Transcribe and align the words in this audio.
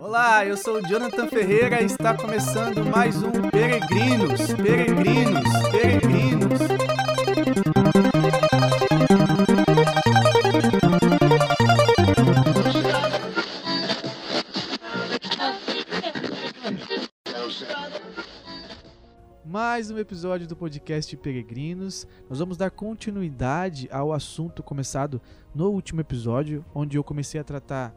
Olá, 0.00 0.46
eu 0.46 0.56
sou 0.56 0.76
o 0.76 0.86
Jonathan 0.86 1.26
Ferreira 1.26 1.82
e 1.82 1.86
está 1.86 2.16
começando 2.16 2.84
mais 2.84 3.20
um 3.20 3.32
Peregrinos, 3.50 4.52
Peregrinos, 4.54 5.42
Peregrinos. 5.72 6.60
Mais 19.44 19.90
um 19.90 19.98
episódio 19.98 20.46
do 20.46 20.54
podcast 20.54 21.16
Peregrinos. 21.16 22.06
Nós 22.30 22.38
vamos 22.38 22.56
dar 22.56 22.70
continuidade 22.70 23.88
ao 23.90 24.12
assunto 24.12 24.62
começado 24.62 25.20
no 25.52 25.68
último 25.70 26.00
episódio, 26.00 26.64
onde 26.72 26.96
eu 26.96 27.02
comecei 27.02 27.40
a 27.40 27.44
tratar 27.44 27.92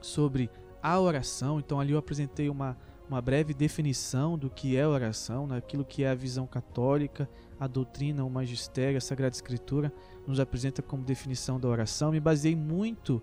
sobre 0.00 0.50
a 0.82 0.98
oração. 0.98 1.58
Então 1.58 1.80
ali 1.80 1.92
eu 1.92 1.98
apresentei 1.98 2.48
uma, 2.48 2.76
uma 3.08 3.20
breve 3.20 3.54
definição 3.54 4.38
do 4.38 4.50
que 4.50 4.76
é 4.76 4.86
oração, 4.86 5.46
naquilo 5.46 5.84
que 5.84 6.04
é 6.04 6.10
a 6.10 6.14
visão 6.14 6.46
católica, 6.46 7.28
a 7.58 7.66
doutrina, 7.66 8.24
o 8.24 8.30
magistério, 8.30 8.98
a 8.98 9.00
Sagrada 9.00 9.34
Escritura 9.34 9.92
nos 10.26 10.38
apresenta 10.38 10.82
como 10.82 11.02
definição 11.02 11.58
da 11.58 11.68
oração. 11.68 12.12
Me 12.12 12.20
baseei 12.20 12.54
muito 12.54 13.22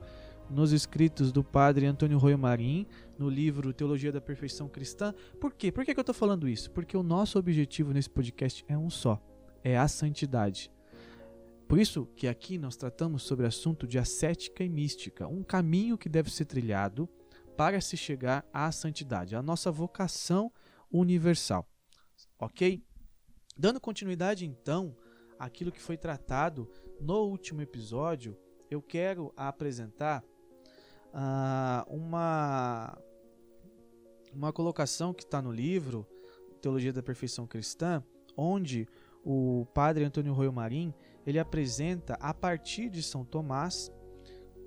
nos 0.49 0.71
escritos 0.71 1.31
do 1.31 1.43
padre 1.43 1.85
Antônio 1.85 2.17
Royo 2.17 2.37
Marim, 2.37 2.85
no 3.17 3.29
livro 3.29 3.73
Teologia 3.73 4.11
da 4.11 4.21
Perfeição 4.21 4.67
Cristã. 4.67 5.13
Por 5.39 5.53
quê? 5.53 5.71
Por 5.71 5.85
que, 5.85 5.93
que 5.93 5.99
eu 5.99 6.03
estou 6.03 6.15
falando 6.15 6.47
isso? 6.47 6.69
Porque 6.71 6.95
o 6.95 7.03
nosso 7.03 7.39
objetivo 7.39 7.93
nesse 7.93 8.09
podcast 8.09 8.63
é 8.67 8.77
um 8.77 8.89
só, 8.89 9.21
é 9.63 9.77
a 9.77 9.87
santidade. 9.87 10.71
Por 11.67 11.79
isso 11.79 12.07
que 12.15 12.27
aqui 12.27 12.57
nós 12.57 12.75
tratamos 12.75 13.23
sobre 13.23 13.45
o 13.45 13.47
assunto 13.47 13.87
de 13.87 13.97
ascética 13.97 14.63
e 14.63 14.69
mística, 14.69 15.27
um 15.27 15.41
caminho 15.41 15.97
que 15.97 16.07
deve 16.07 16.29
ser 16.29 16.45
trilhado 16.45 17.09
para 17.55 17.79
se 17.81 17.95
chegar 17.95 18.45
à 18.53 18.71
santidade, 18.71 19.35
a 19.35 19.41
nossa 19.41 19.71
vocação 19.71 20.51
universal. 20.91 21.67
Ok? 22.39 22.83
Dando 23.57 23.79
continuidade 23.79 24.45
então 24.45 24.95
àquilo 25.39 25.71
que 25.71 25.81
foi 25.81 25.97
tratado 25.97 26.69
no 26.99 27.25
último 27.25 27.61
episódio, 27.61 28.37
eu 28.69 28.81
quero 28.81 29.33
apresentar 29.35 30.23
uh, 31.13 31.93
uma, 31.93 32.97
uma 34.33 34.51
colocação 34.51 35.13
que 35.13 35.23
está 35.23 35.41
no 35.41 35.51
livro 35.51 36.05
Teologia 36.61 36.91
da 36.91 37.03
Perfeição 37.03 37.47
Cristã, 37.47 38.03
onde 38.35 38.87
o 39.23 39.65
padre 39.73 40.03
Antônio 40.03 40.33
Royo 40.33 40.51
Marim 40.51 40.93
ele 41.25 41.39
apresenta 41.39 42.15
a 42.15 42.33
partir 42.33 42.89
de 42.89 43.01
São 43.01 43.23
Tomás 43.23 43.91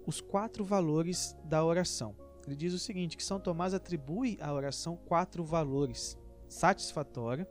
os 0.07 0.21
quatro 0.21 0.65
valores 0.65 1.37
da 1.45 1.65
oração. 1.65 2.28
Ele 2.49 2.57
diz 2.57 2.73
o 2.73 2.79
seguinte: 2.79 3.17
que 3.17 3.23
São 3.23 3.39
Tomás 3.39 3.75
atribui 3.75 4.39
à 4.41 4.51
oração 4.53 4.97
quatro 4.97 5.45
valores: 5.45 6.17
satisfatório, 6.49 7.47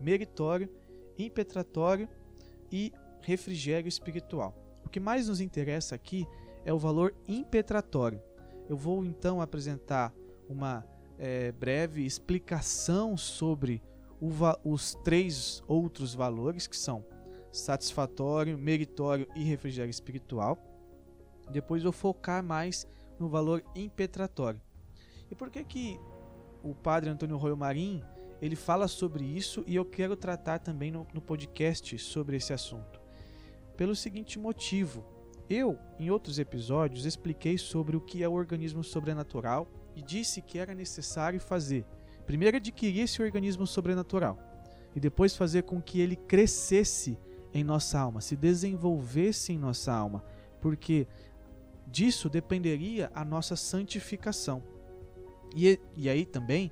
meritório, 0.00 0.70
impetratório 1.18 2.08
e 2.72 2.90
refrigério 3.20 3.88
espiritual. 3.88 4.56
O 4.84 4.88
que 4.88 4.98
mais 4.98 5.28
nos 5.28 5.42
interessa 5.42 5.94
aqui 5.94 6.26
é 6.64 6.72
o 6.72 6.78
valor 6.78 7.14
impetratório. 7.28 8.22
Eu 8.66 8.76
vou 8.76 9.04
então 9.04 9.42
apresentar 9.42 10.14
uma 10.48 10.82
é, 11.18 11.52
breve 11.52 12.06
explicação 12.06 13.18
sobre 13.18 13.82
os 14.64 14.94
três 15.04 15.62
outros 15.68 16.14
valores 16.14 16.66
que 16.66 16.76
são 16.76 17.04
satisfatório, 17.52 18.56
meritório 18.56 19.28
e 19.36 19.44
refrigério 19.44 19.90
espiritual. 19.90 20.58
Depois 21.50 21.82
vou 21.82 21.92
focar 21.92 22.42
mais 22.42 22.86
no 23.18 23.28
valor 23.28 23.64
impetratório. 23.74 24.60
E 25.30 25.34
por 25.34 25.50
que 25.50 25.64
que 25.64 26.00
o 26.62 26.74
padre 26.74 27.10
Antônio 27.10 27.36
Royo 27.36 27.56
Marim 27.56 28.02
ele 28.40 28.56
fala 28.56 28.86
sobre 28.86 29.24
isso 29.24 29.64
e 29.66 29.74
eu 29.74 29.84
quero 29.84 30.16
tratar 30.16 30.58
também 30.58 30.90
no, 30.90 31.06
no 31.12 31.20
podcast 31.20 31.98
sobre 31.98 32.36
esse 32.36 32.52
assunto? 32.52 33.00
Pelo 33.76 33.94
seguinte 33.94 34.38
motivo. 34.38 35.04
Eu, 35.48 35.78
em 35.98 36.10
outros 36.10 36.38
episódios, 36.38 37.06
expliquei 37.06 37.56
sobre 37.56 37.96
o 37.96 38.00
que 38.00 38.22
é 38.22 38.28
o 38.28 38.32
organismo 38.32 38.84
sobrenatural 38.84 39.66
e 39.96 40.02
disse 40.02 40.42
que 40.42 40.58
era 40.58 40.74
necessário 40.74 41.40
fazer. 41.40 41.86
Primeiro, 42.26 42.58
adquirir 42.58 43.00
esse 43.00 43.22
organismo 43.22 43.66
sobrenatural 43.66 44.38
e 44.94 45.00
depois 45.00 45.34
fazer 45.34 45.62
com 45.62 45.80
que 45.80 46.00
ele 46.00 46.16
crescesse 46.16 47.18
em 47.54 47.64
nossa 47.64 47.98
alma, 47.98 48.20
se 48.20 48.36
desenvolvesse 48.36 49.52
em 49.52 49.58
nossa 49.58 49.92
alma, 49.92 50.22
porque 50.60 51.06
disso 51.90 52.28
dependeria 52.28 53.10
a 53.14 53.24
nossa 53.24 53.56
santificação. 53.56 54.62
E, 55.54 55.80
e 55.96 56.08
aí 56.08 56.24
também, 56.26 56.70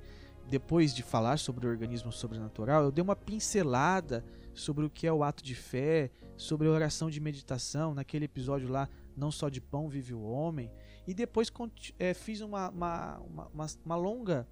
depois 0.49 0.93
de 0.93 1.03
falar 1.03 1.37
sobre 1.37 1.65
o 1.65 1.69
organismo 1.69 2.11
sobrenatural, 2.11 2.83
eu 2.83 2.91
dei 2.91 3.03
uma 3.03 3.15
pincelada 3.15 4.23
sobre 4.53 4.85
o 4.85 4.89
que 4.89 5.05
é 5.05 5.13
o 5.13 5.23
ato 5.23 5.43
de 5.43 5.55
fé, 5.55 6.09
sobre 6.35 6.67
a 6.67 6.71
oração 6.71 7.09
de 7.09 7.19
meditação, 7.19 7.93
naquele 7.93 8.25
episódio 8.25 8.69
lá, 8.69 8.87
não 9.15 9.31
só 9.31 9.49
de 9.49 9.59
pão 9.59 9.89
vive 9.89 10.13
o 10.13 10.21
homem, 10.21 10.71
e 11.07 11.13
depois 11.13 11.51
é, 11.97 12.13
fiz 12.13 12.41
uma, 12.41 12.69
uma, 12.69 13.17
uma, 13.19 13.67
uma 13.83 13.95
longa 13.95 14.47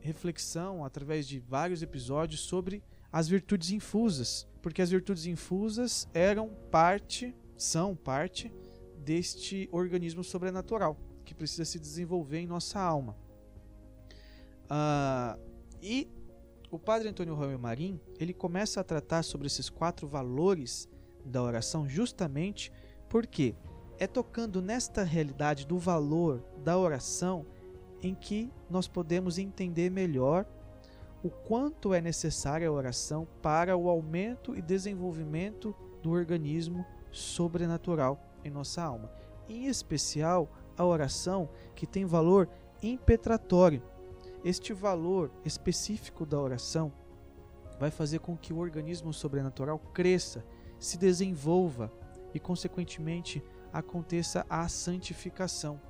reflexão 0.00 0.84
através 0.84 1.26
de 1.26 1.38
vários 1.38 1.82
episódios 1.82 2.40
sobre 2.40 2.82
as 3.10 3.28
virtudes 3.28 3.70
infusas, 3.70 4.46
porque 4.60 4.82
as 4.82 4.90
virtudes 4.90 5.26
infusas 5.26 6.08
eram 6.12 6.50
parte, 6.70 7.34
são 7.56 7.96
parte 7.96 8.52
deste 9.08 9.66
organismo 9.72 10.22
sobrenatural 10.22 10.94
que 11.24 11.34
precisa 11.34 11.64
se 11.64 11.78
desenvolver 11.78 12.40
em 12.40 12.46
nossa 12.46 12.78
alma. 12.78 13.16
Uh, 14.64 15.40
e 15.82 16.06
o 16.70 16.78
padre 16.78 17.08
Antônio 17.08 17.34
Romeu 17.34 17.58
Marim 17.58 17.98
ele 18.20 18.34
começa 18.34 18.82
a 18.82 18.84
tratar 18.84 19.22
sobre 19.22 19.46
esses 19.46 19.70
quatro 19.70 20.06
valores 20.06 20.86
da 21.24 21.42
oração 21.42 21.88
justamente 21.88 22.70
porque 23.08 23.54
é 23.98 24.06
tocando 24.06 24.60
nesta 24.60 25.04
realidade 25.04 25.66
do 25.66 25.78
valor 25.78 26.44
da 26.62 26.76
oração 26.76 27.46
em 28.02 28.14
que 28.14 28.52
nós 28.68 28.86
podemos 28.86 29.38
entender 29.38 29.90
melhor 29.90 30.44
o 31.22 31.30
quanto 31.30 31.94
é 31.94 32.02
necessária 32.02 32.68
a 32.68 32.72
oração 32.72 33.26
para 33.40 33.74
o 33.74 33.88
aumento 33.88 34.54
e 34.54 34.60
desenvolvimento 34.60 35.74
do 36.02 36.10
organismo 36.10 36.84
sobrenatural 37.10 38.27
em 38.48 38.50
nossa 38.50 38.82
alma. 38.82 39.12
Em 39.48 39.66
especial, 39.66 40.50
a 40.76 40.84
oração 40.84 41.48
que 41.74 41.86
tem 41.86 42.04
valor 42.04 42.48
impetratório. 42.82 43.82
Este 44.44 44.72
valor 44.72 45.30
específico 45.44 46.24
da 46.26 46.40
oração 46.40 46.92
vai 47.78 47.90
fazer 47.90 48.18
com 48.18 48.36
que 48.36 48.52
o 48.52 48.58
organismo 48.58 49.12
sobrenatural 49.12 49.78
cresça, 49.78 50.44
se 50.78 50.96
desenvolva 50.96 51.92
e, 52.34 52.40
consequentemente, 52.40 53.42
aconteça 53.72 54.44
a 54.48 54.68
santificação. 54.68 55.80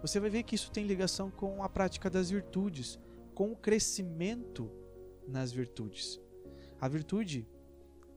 Você 0.00 0.18
vai 0.18 0.30
ver 0.30 0.42
que 0.44 0.54
isso 0.54 0.70
tem 0.70 0.86
ligação 0.86 1.30
com 1.30 1.62
a 1.62 1.68
prática 1.68 2.08
das 2.08 2.30
virtudes, 2.30 2.98
com 3.34 3.52
o 3.52 3.56
crescimento 3.56 4.70
nas 5.26 5.52
virtudes. 5.52 6.20
A 6.80 6.88
virtude, 6.88 7.46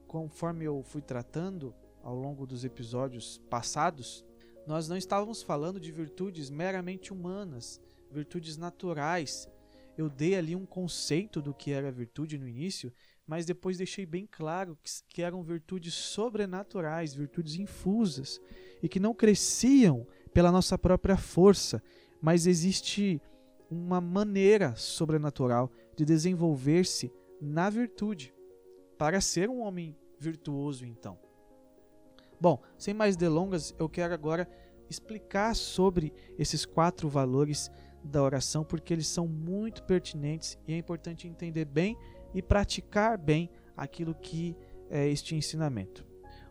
conforme 0.06 0.64
eu 0.64 0.82
fui 0.82 1.02
tratando 1.02 1.74
ao 2.04 2.14
longo 2.14 2.46
dos 2.46 2.64
episódios 2.64 3.40
passados, 3.48 4.24
nós 4.66 4.88
não 4.88 4.96
estávamos 4.96 5.42
falando 5.42 5.80
de 5.80 5.90
virtudes 5.90 6.50
meramente 6.50 7.12
humanas, 7.12 7.80
virtudes 8.10 8.58
naturais. 8.58 9.48
Eu 9.96 10.10
dei 10.10 10.36
ali 10.36 10.54
um 10.54 10.66
conceito 10.66 11.40
do 11.40 11.54
que 11.54 11.72
era 11.72 11.90
virtude 11.90 12.38
no 12.38 12.46
início, 12.46 12.92
mas 13.26 13.46
depois 13.46 13.78
deixei 13.78 14.04
bem 14.04 14.28
claro 14.30 14.78
que, 15.08 15.22
eram 15.22 15.42
virtudes 15.42 15.94
sobrenaturais, 15.94 17.14
virtudes 17.14 17.54
infusas, 17.54 18.38
e 18.82 18.88
que 18.88 19.00
não 19.00 19.14
cresciam 19.14 20.06
pela 20.32 20.52
nossa 20.52 20.76
própria 20.76 21.16
força, 21.16 21.82
mas 22.20 22.46
existe 22.46 23.20
uma 23.70 24.00
maneira 24.00 24.76
sobrenatural 24.76 25.70
de 25.96 26.04
desenvolver-se 26.04 27.10
na 27.40 27.70
virtude, 27.70 28.34
para 28.98 29.20
ser 29.22 29.48
um 29.48 29.60
homem 29.60 29.96
virtuoso, 30.18 30.84
então. 30.84 31.18
Bom, 32.40 32.60
sem 32.76 32.92
mais 32.92 33.16
delongas, 33.16 33.74
eu 33.78 33.88
quero 33.88 34.14
agora 34.14 34.48
explicar 34.88 35.54
sobre 35.54 36.12
esses 36.38 36.64
quatro 36.64 37.08
valores 37.08 37.70
da 38.02 38.22
oração, 38.22 38.64
porque 38.64 38.92
eles 38.92 39.06
são 39.06 39.26
muito 39.26 39.82
pertinentes 39.82 40.58
e 40.68 40.74
é 40.74 40.76
importante 40.76 41.26
entender 41.26 41.64
bem 41.64 41.96
e 42.34 42.42
praticar 42.42 43.16
bem 43.16 43.50
aquilo 43.76 44.14
que 44.14 44.56
é 44.90 45.08
este 45.08 45.34
ensinamento. 45.34 46.04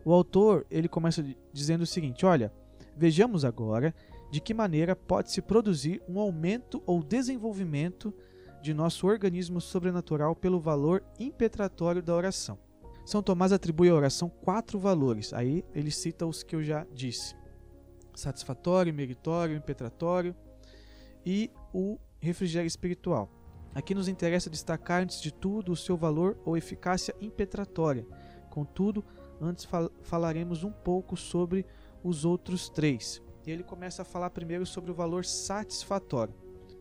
O 0.04 0.12
autor 0.12 0.66
ele 0.70 0.88
começa 0.88 1.24
dizendo 1.52 1.82
o 1.82 1.86
seguinte: 1.86 2.26
olha, 2.26 2.52
vejamos 2.96 3.44
agora 3.44 3.94
de 4.30 4.40
que 4.40 4.52
maneira 4.52 4.96
pode 4.96 5.30
se 5.30 5.40
produzir 5.40 6.02
um 6.08 6.18
aumento 6.18 6.82
ou 6.84 7.02
desenvolvimento 7.02 8.12
de 8.60 8.74
nosso 8.74 9.06
organismo 9.06 9.60
sobrenatural 9.60 10.34
pelo 10.34 10.58
valor 10.58 11.04
impetratório 11.18 12.02
da 12.02 12.14
oração. 12.14 12.58
São 13.04 13.22
Tomás 13.22 13.52
atribui 13.52 13.90
à 13.90 13.94
oração 13.94 14.28
quatro 14.28 14.78
valores. 14.78 15.32
Aí 15.32 15.64
ele 15.74 15.90
cita 15.90 16.26
os 16.26 16.42
que 16.42 16.56
eu 16.56 16.62
já 16.62 16.86
disse: 16.92 17.36
satisfatório, 18.14 18.94
meritório, 18.94 19.56
impetratório 19.56 20.34
e 21.24 21.50
o 21.72 21.98
refrigério 22.20 22.66
espiritual. 22.66 23.30
Aqui 23.74 23.94
nos 23.94 24.08
interessa 24.08 24.48
destacar 24.48 25.02
antes 25.02 25.20
de 25.20 25.32
tudo 25.32 25.72
o 25.72 25.76
seu 25.76 25.96
valor 25.96 26.38
ou 26.44 26.56
eficácia 26.56 27.14
impetratória. 27.20 28.06
Contudo, 28.48 29.04
antes 29.40 29.64
fal 29.64 29.90
falaremos 30.02 30.62
um 30.62 30.70
pouco 30.70 31.16
sobre 31.16 31.66
os 32.02 32.24
outros 32.24 32.68
três. 32.68 33.20
E 33.46 33.50
ele 33.50 33.64
começa 33.64 34.02
a 34.02 34.04
falar 34.04 34.30
primeiro 34.30 34.64
sobre 34.64 34.90
o 34.90 34.94
valor 34.94 35.24
satisfatório. 35.24 36.32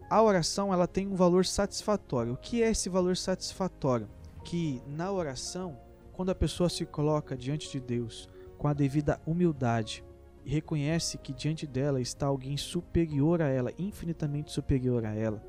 A 0.09 0.21
oração 0.21 0.71
ela 0.71 0.87
tem 0.87 1.07
um 1.07 1.15
valor 1.15 1.45
satisfatório. 1.45 2.33
O 2.33 2.37
que 2.37 2.61
é 2.61 2.69
esse 2.69 2.89
valor 2.89 3.17
satisfatório? 3.17 4.07
Que 4.45 4.81
na 4.85 5.11
oração, 5.11 5.77
quando 6.13 6.29
a 6.29 6.35
pessoa 6.35 6.69
se 6.69 6.85
coloca 6.85 7.35
diante 7.35 7.69
de 7.71 7.79
Deus 7.79 8.29
com 8.57 8.67
a 8.67 8.73
devida 8.73 9.19
humildade 9.25 10.05
e 10.45 10.49
reconhece 10.49 11.17
que 11.17 11.33
diante 11.33 11.65
dela 11.67 11.99
está 11.99 12.27
alguém 12.27 12.55
superior 12.55 13.41
a 13.41 13.49
ela, 13.49 13.73
infinitamente 13.77 14.51
superior 14.51 15.05
a 15.05 15.13
ela, 15.13 15.43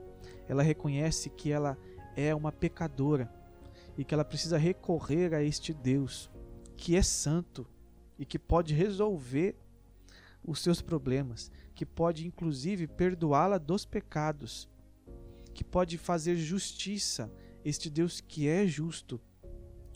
ela 0.48 0.62
reconhece 0.62 1.30
que 1.30 1.52
ela 1.52 1.78
é 2.16 2.34
uma 2.34 2.50
pecadora 2.50 3.30
e 3.96 4.04
que 4.04 4.14
ela 4.14 4.24
precisa 4.24 4.58
recorrer 4.58 5.34
a 5.34 5.42
este 5.42 5.72
Deus 5.72 6.30
que 6.76 6.96
é 6.96 7.02
santo 7.02 7.66
e 8.18 8.24
que 8.24 8.38
pode 8.38 8.74
resolver 8.74 9.56
os 10.44 10.60
seus 10.60 10.80
problemas, 10.80 11.50
que 11.74 11.86
pode 11.86 12.26
inclusive 12.26 12.86
perdoá-la 12.86 13.58
dos 13.58 13.84
pecados, 13.84 14.68
que 15.52 15.64
pode 15.64 15.96
fazer 15.98 16.36
justiça, 16.36 17.32
este 17.64 17.88
Deus 17.88 18.20
que 18.20 18.48
é 18.48 18.66
justo. 18.66 19.20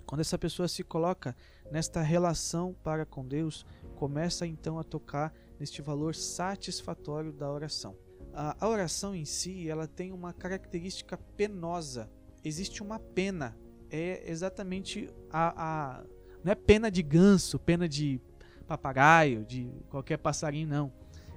Quando 0.09 0.23
essa 0.23 0.39
pessoa 0.39 0.67
se 0.67 0.83
coloca 0.83 1.37
nesta 1.71 2.01
relação 2.01 2.75
para 2.83 3.05
com 3.05 3.29
Deus, 3.29 3.67
começa 3.95 4.47
então 4.47 4.79
a 4.79 4.83
tocar 4.83 5.35
neste 5.61 5.83
valor 5.83 6.15
satisfatório 6.15 7.31
da 7.31 7.53
oração. 7.53 7.95
A, 8.33 8.67
oração 8.67 9.15
em 9.15 9.27
si, 9.27 9.69
ela 9.69 9.87
tem 9.87 10.11
uma 10.11 10.33
característica 10.33 11.19
penosa. 11.37 12.11
Existe 12.43 12.83
uma 12.83 12.99
pena. 12.99 13.55
É 13.91 14.31
exatamente 14.31 15.11
a, 15.31 15.99
a 15.99 16.05
não 16.43 16.53
é 16.53 16.55
pena 16.55 16.91
de 16.91 17.03
ganso, 17.03 17.59
pena 17.59 17.87
de 17.87 18.19
papagaio, 18.67 19.45
de 19.45 19.71
qualquer 19.91 20.17
passarinho, 20.17 20.69
não. 20.69 20.93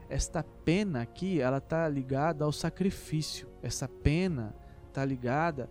Esta 0.07 0.43
pena 0.43 1.01
aqui, 1.01 1.41
ela 1.41 1.57
está 1.57 1.89
ligada 1.89 2.45
ao 2.45 2.53
sacrifício. 2.53 3.49
Essa 3.61 3.89
pena 3.89 4.55
está 4.87 5.03
ligada 5.03 5.69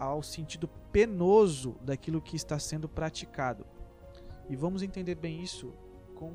ao 0.00 0.20
sentido 0.20 0.68
penoso 0.92 1.76
daquilo 1.82 2.20
que 2.20 2.36
está 2.36 2.58
sendo 2.58 2.88
praticado. 2.88 3.66
E 4.48 4.56
vamos 4.56 4.82
entender 4.82 5.14
bem 5.14 5.42
isso 5.42 5.72
com 6.14 6.32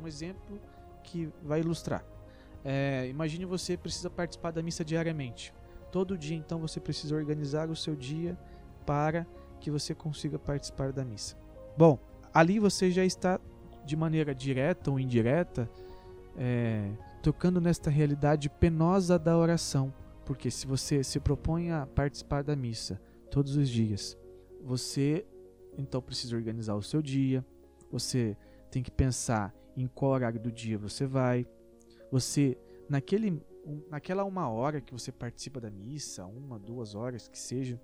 um 0.00 0.06
exemplo 0.06 0.60
que 1.02 1.30
vai 1.42 1.60
ilustrar. 1.60 2.04
É, 2.64 3.06
imagine 3.08 3.44
você 3.44 3.76
precisa 3.76 4.08
participar 4.10 4.50
da 4.50 4.62
missa 4.62 4.84
diariamente. 4.84 5.52
Todo 5.92 6.18
dia, 6.18 6.36
então, 6.36 6.58
você 6.58 6.80
precisa 6.80 7.14
organizar 7.14 7.70
o 7.70 7.76
seu 7.76 7.94
dia 7.94 8.36
para 8.84 9.26
que 9.60 9.70
você 9.70 9.94
consiga 9.94 10.38
participar 10.38 10.92
da 10.92 11.04
missa. 11.04 11.36
Bom, 11.76 11.98
ali 12.32 12.58
você 12.58 12.90
já 12.90 13.04
está 13.04 13.38
de 13.84 13.96
maneira 13.96 14.34
direta 14.34 14.90
ou 14.90 14.98
indireta, 14.98 15.70
é, 16.36 16.90
tocando 17.22 17.60
nesta 17.60 17.90
realidade 17.90 18.48
penosa 18.48 19.18
da 19.18 19.36
oração. 19.36 19.92
Porque 20.24 20.50
se 20.50 20.66
você 20.66 21.04
se 21.04 21.20
propõe 21.20 21.70
a 21.70 21.86
participar 21.86 22.42
da 22.42 22.56
missa 22.56 23.00
todos 23.34 23.56
os 23.56 23.68
dias, 23.68 24.16
você 24.62 25.26
então 25.76 26.00
precisa 26.00 26.36
organizar 26.36 26.76
o 26.76 26.82
seu 26.82 27.02
dia, 27.02 27.44
você 27.90 28.36
tem 28.70 28.80
que 28.80 28.92
pensar 28.92 29.52
em 29.76 29.88
qual 29.88 30.12
horário 30.12 30.38
do 30.38 30.52
dia 30.52 30.78
você 30.78 31.04
vai, 31.04 31.44
você 32.12 32.56
naquele, 32.88 33.42
naquela 33.90 34.22
uma 34.22 34.48
hora 34.48 34.80
que 34.80 34.92
você 34.92 35.10
participa 35.10 35.60
da 35.60 35.68
missa, 35.68 36.24
uma, 36.24 36.60
duas 36.60 36.94
horas 36.94 37.26
que 37.26 37.36
seja, 37.36 37.80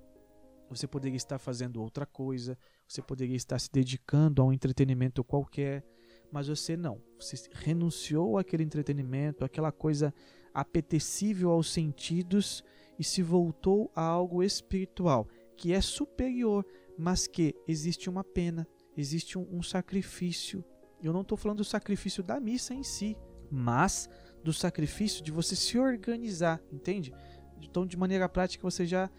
você 0.68 0.86
poderia 0.86 1.16
estar 1.16 1.40
fazendo 1.40 1.82
outra 1.82 2.06
coisa, 2.06 2.56
você 2.86 3.02
poderia 3.02 3.34
estar 3.34 3.58
se 3.58 3.72
dedicando 3.72 4.40
a 4.40 4.44
um 4.44 4.52
entretenimento 4.52 5.24
qualquer, 5.24 5.84
mas 6.30 6.46
você 6.46 6.76
não. 6.76 7.02
Você 7.18 7.50
renunciou 7.50 8.38
àquele 8.38 8.62
entretenimento, 8.62 9.44
àquela 9.44 9.72
coisa 9.72 10.14
apetecível 10.54 11.50
aos 11.50 11.72
sentidos 11.72 12.62
e 13.00 13.02
se 13.02 13.22
voltou 13.22 13.90
a 13.96 14.02
algo 14.02 14.42
espiritual, 14.42 15.26
que 15.60 15.74
é 15.74 15.80
superior, 15.82 16.64
mas 16.96 17.26
que 17.26 17.54
existe 17.68 18.08
uma 18.08 18.24
pena, 18.24 18.66
existe 18.96 19.38
um, 19.38 19.46
um 19.52 19.62
sacrifício. 19.62 20.64
Eu 21.02 21.12
não 21.12 21.20
estou 21.20 21.36
falando 21.36 21.58
do 21.58 21.64
sacrifício 21.64 22.22
da 22.22 22.40
missa 22.40 22.72
em 22.72 22.82
si, 22.82 23.14
mas 23.50 24.08
do 24.42 24.54
sacrifício 24.54 25.22
de 25.22 25.30
você 25.30 25.54
se 25.54 25.78
organizar, 25.78 26.62
entende? 26.72 27.12
Então, 27.60 27.84
de 27.84 27.94
maneira 27.94 28.26
prática, 28.26 28.62
você 28.62 28.86
já 28.86 29.10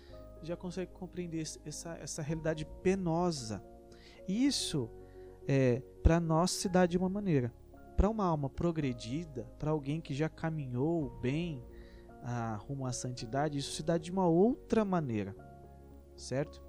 já 0.41 0.57
consegue 0.57 0.91
compreender 0.93 1.43
essa, 1.63 1.93
essa 1.99 2.23
realidade 2.23 2.65
penosa. 2.81 3.63
Isso 4.27 4.89
é, 5.47 5.83
para 6.01 6.19
nós 6.19 6.49
se 6.49 6.67
dá 6.67 6.87
de 6.87 6.97
uma 6.97 7.07
maneira. 7.07 7.53
Para 7.95 8.09
uma 8.09 8.25
alma 8.25 8.49
progredida, 8.49 9.43
para 9.59 9.69
alguém 9.69 10.01
que 10.01 10.15
já 10.15 10.27
caminhou 10.27 11.11
bem 11.21 11.63
ah, 12.23 12.55
rumo 12.59 12.87
à 12.87 12.91
santidade, 12.91 13.59
isso 13.59 13.73
se 13.73 13.83
dá 13.83 13.99
de 13.99 14.09
uma 14.09 14.27
outra 14.27 14.83
maneira, 14.83 15.35
certo? 16.21 16.61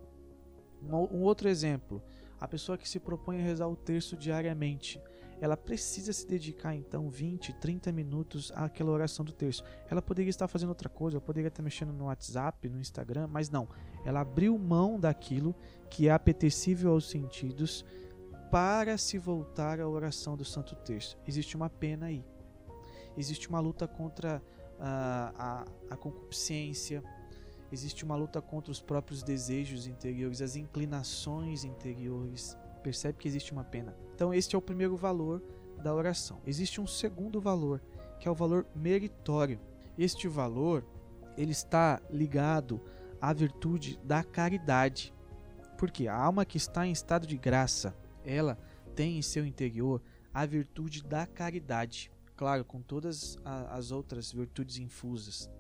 Um, 0.83 1.23
outro 1.23 1.49
exemplo, 1.49 2.03
a 2.41 2.49
pessoa 2.49 2.77
que 2.77 2.89
se 2.89 2.99
propõe 2.99 3.39
a 3.39 3.43
rezar 3.43 3.69
o 3.69 3.77
terço 3.77 4.17
diariamente, 4.17 5.01
ela 5.41 5.57
precisa 5.57 6.13
se 6.13 6.27
dedicar 6.27 6.75
então 6.75 7.11
20, 7.11 7.53
30 7.55 7.91
minutos 7.91 8.53
àquela 8.55 8.91
oração 8.93 9.25
do 9.25 9.33
terço. 9.33 9.65
Ela 9.91 10.01
poderia 10.01 10.31
estar 10.31 10.47
fazendo 10.47 10.69
outra 10.69 10.89
coisa, 10.89 11.17
ela 11.17 11.25
poderia 11.25 11.49
estar 11.49 11.63
mexendo 11.63 11.93
no 11.93 12.05
WhatsApp, 12.05 12.69
no 12.69 12.81
Instagram, 12.81 13.27
mas 13.27 13.51
não. 13.51 13.69
Ela 14.05 14.21
abriu 14.21 14.57
mão 14.57 15.01
daquilo 15.01 15.55
que 15.91 16.09
é 16.09 16.13
apetecível 16.13 16.93
aos 16.93 17.11
sentidos 17.11 17.85
para 18.53 18.99
se 18.99 19.19
voltar 19.19 19.81
à 19.81 19.89
oração 19.89 20.37
do 20.37 20.45
Santo 20.45 20.77
Terço. 20.77 21.19
Existe 21.27 21.57
uma 21.57 21.69
pena 21.69 22.07
aí. 22.07 22.25
Existe 23.17 23.49
uma 23.49 23.59
luta 23.59 23.89
contra 23.89 24.43
a, 24.79 25.65
a, 25.91 25.95
a 25.95 25.97
concupiscência, 25.97 27.03
existe 27.73 28.05
uma 28.05 28.15
luta 28.15 28.41
contra 28.43 28.71
os 28.71 28.81
próprios 28.81 29.23
desejos 29.23 29.87
interiores, 29.87 30.43
as 30.43 30.57
inclinações 30.57 31.65
interiores 31.65 32.57
percebe 32.83 33.19
que 33.19 33.27
existe 33.27 33.53
uma 33.53 33.65
pena. 33.65 33.97
Então, 34.15 34.35
este 34.35 34.55
é 34.55 34.59
o 34.59 34.63
primeiro 34.63 34.97
valor 34.97 35.43
da 35.83 35.95
oração. 35.95 36.41
Existe 36.47 36.81
um 36.81 36.87
segundo 36.87 37.41
valor, 37.41 37.81
que 38.21 38.29
é 38.29 38.31
o 38.31 38.35
valor 38.35 38.67
meritório. 38.75 39.59
Este 39.97 40.29
valor, 40.29 40.85
ele 41.37 41.53
está 41.53 42.01
ligado 42.11 42.81
à 43.21 43.33
virtude 43.33 43.99
da 44.05 44.23
caridade. 44.23 45.15
Porque 45.79 46.07
a 46.07 46.15
alma 46.15 46.45
que 46.45 46.57
está 46.57 46.87
em 46.87 46.93
estado 46.93 47.27
de 47.27 47.37
graça, 47.37 47.97
ela 48.25 48.59
tem 48.95 49.17
em 49.19 49.23
seu 49.23 49.47
interior 49.47 50.03
a 50.33 50.45
virtude 50.45 51.03
da 51.03 51.27
caridade. 51.27 52.13
Claro, 52.37 52.65
com 52.65 52.81
todas 52.81 53.39
as 53.45 53.91
outras 53.91 54.33
virtudes 54.33 54.79
infusas. 54.79 55.51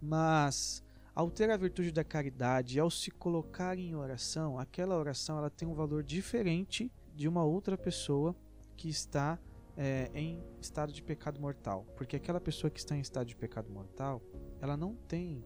Mas 0.00 0.82
ao 1.18 1.28
ter 1.28 1.50
a 1.50 1.56
virtude 1.56 1.90
da 1.90 2.04
caridade, 2.04 2.78
ao 2.78 2.88
se 2.88 3.10
colocar 3.10 3.76
em 3.76 3.92
oração, 3.96 4.56
aquela 4.56 4.96
oração 4.96 5.36
ela 5.36 5.50
tem 5.50 5.66
um 5.66 5.74
valor 5.74 6.04
diferente 6.04 6.92
de 7.12 7.26
uma 7.26 7.42
outra 7.42 7.76
pessoa 7.76 8.36
que 8.76 8.88
está 8.88 9.36
é, 9.76 10.12
em 10.14 10.40
estado 10.60 10.92
de 10.92 11.02
pecado 11.02 11.40
mortal. 11.40 11.84
Porque 11.96 12.14
aquela 12.14 12.40
pessoa 12.40 12.70
que 12.70 12.78
está 12.78 12.96
em 12.96 13.00
estado 13.00 13.26
de 13.26 13.34
pecado 13.34 13.68
mortal, 13.68 14.22
ela 14.60 14.76
não 14.76 14.94
tem 14.94 15.44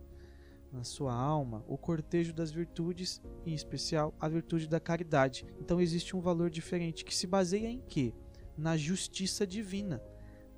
na 0.71 0.85
sua 0.85 1.14
alma 1.14 1.64
o 1.67 1.79
cortejo 1.79 2.35
das 2.35 2.50
virtudes, 2.50 3.23
em 3.47 3.55
especial 3.55 4.14
a 4.21 4.29
virtude 4.29 4.69
da 4.69 4.79
caridade. 4.79 5.47
Então 5.59 5.81
existe 5.81 6.14
um 6.14 6.21
valor 6.21 6.50
diferente 6.50 7.02
que 7.02 7.17
se 7.17 7.26
baseia 7.26 7.69
em 7.69 7.81
quê? 7.81 8.12
Na 8.59 8.76
justiça 8.76 9.47
divina. 9.47 10.02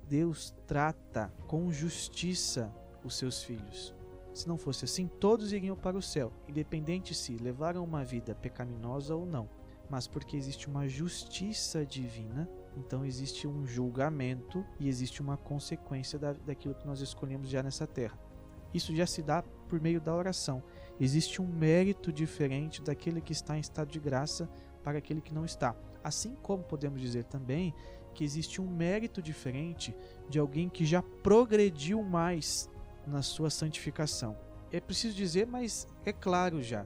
Deus 0.09 0.53
trata 0.67 1.33
com 1.47 1.71
justiça 1.71 2.69
os 3.01 3.15
seus 3.17 3.41
filhos. 3.41 3.94
Se 4.35 4.49
não 4.49 4.57
fosse 4.57 4.83
assim, 4.83 5.07
todos 5.07 5.53
iriam 5.53 5.77
para 5.77 5.97
o 5.97 6.01
céu, 6.01 6.29
independente 6.45 7.15
se 7.15 7.37
levaram 7.37 7.81
uma 7.81 8.03
vida 8.03 8.35
pecaminosa 8.35 9.15
ou 9.15 9.25
não. 9.25 9.49
Mas 9.89 10.07
porque 10.07 10.35
existe 10.35 10.67
uma 10.67 10.89
justiça 10.89 11.85
divina, 11.85 12.49
então 12.75 13.05
existe 13.05 13.47
um 13.47 13.65
julgamento 13.65 14.65
e 14.77 14.89
existe 14.89 15.21
uma 15.21 15.37
consequência 15.37 16.19
da, 16.19 16.33
daquilo 16.33 16.75
que 16.75 16.85
nós 16.85 16.99
escolhemos 16.99 17.47
já 17.47 17.63
nessa 17.63 17.87
terra. 17.87 18.19
Isso 18.73 18.93
já 18.93 19.05
se 19.05 19.23
dá 19.23 19.41
por 19.69 19.79
meio 19.79 20.01
da 20.01 20.13
oração. 20.13 20.61
Existe 20.99 21.41
um 21.41 21.47
mérito 21.47 22.11
diferente 22.11 22.81
daquele 22.81 23.21
que 23.21 23.31
está 23.31 23.55
em 23.55 23.61
estado 23.61 23.89
de 23.89 24.01
graça 24.01 24.49
para 24.83 24.97
aquele 24.97 25.21
que 25.21 25.33
não 25.33 25.45
está. 25.45 25.73
Assim 26.03 26.35
como 26.41 26.61
podemos 26.61 26.99
dizer 26.99 27.23
também 27.23 27.73
que 28.13 28.25
existe 28.25 28.61
um 28.61 28.67
mérito 28.67 29.21
diferente 29.21 29.95
de 30.29 30.39
alguém 30.39 30.67
que 30.67 30.85
já 30.85 31.01
progrediu 31.23 32.03
mais 32.03 32.69
na 33.07 33.21
sua 33.21 33.49
santificação. 33.49 34.37
É 34.71 34.79
preciso 34.79 35.15
dizer, 35.15 35.45
mas 35.47 35.87
é 36.05 36.11
claro 36.11 36.61
já. 36.61 36.85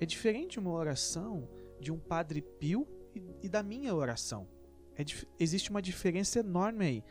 É 0.00 0.06
diferente 0.06 0.58
uma 0.58 0.70
oração 0.70 1.48
de 1.80 1.92
um 1.92 1.98
Padre 1.98 2.40
Pio 2.40 2.86
e, 3.14 3.22
e 3.42 3.48
da 3.48 3.62
minha 3.62 3.94
oração. 3.94 4.48
É, 4.96 5.04
existe 5.38 5.70
uma 5.70 5.82
diferença 5.82 6.40
enorme 6.40 6.84
aí. 6.84 7.04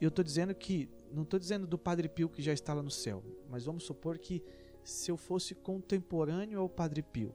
eu 0.00 0.08
estou 0.08 0.24
dizendo 0.24 0.54
que 0.54 0.88
não 1.12 1.24
estou 1.24 1.38
dizendo 1.38 1.66
do 1.66 1.76
Padre 1.76 2.08
Pio 2.08 2.28
que 2.28 2.40
já 2.40 2.52
está 2.52 2.72
lá 2.72 2.82
no 2.82 2.90
céu, 2.90 3.22
mas 3.48 3.64
vamos 3.64 3.84
supor 3.84 4.18
que 4.18 4.42
se 4.84 5.10
eu 5.10 5.16
fosse 5.16 5.54
contemporâneo 5.54 6.60
ao 6.60 6.68
Padre 6.68 7.02
Pio, 7.02 7.34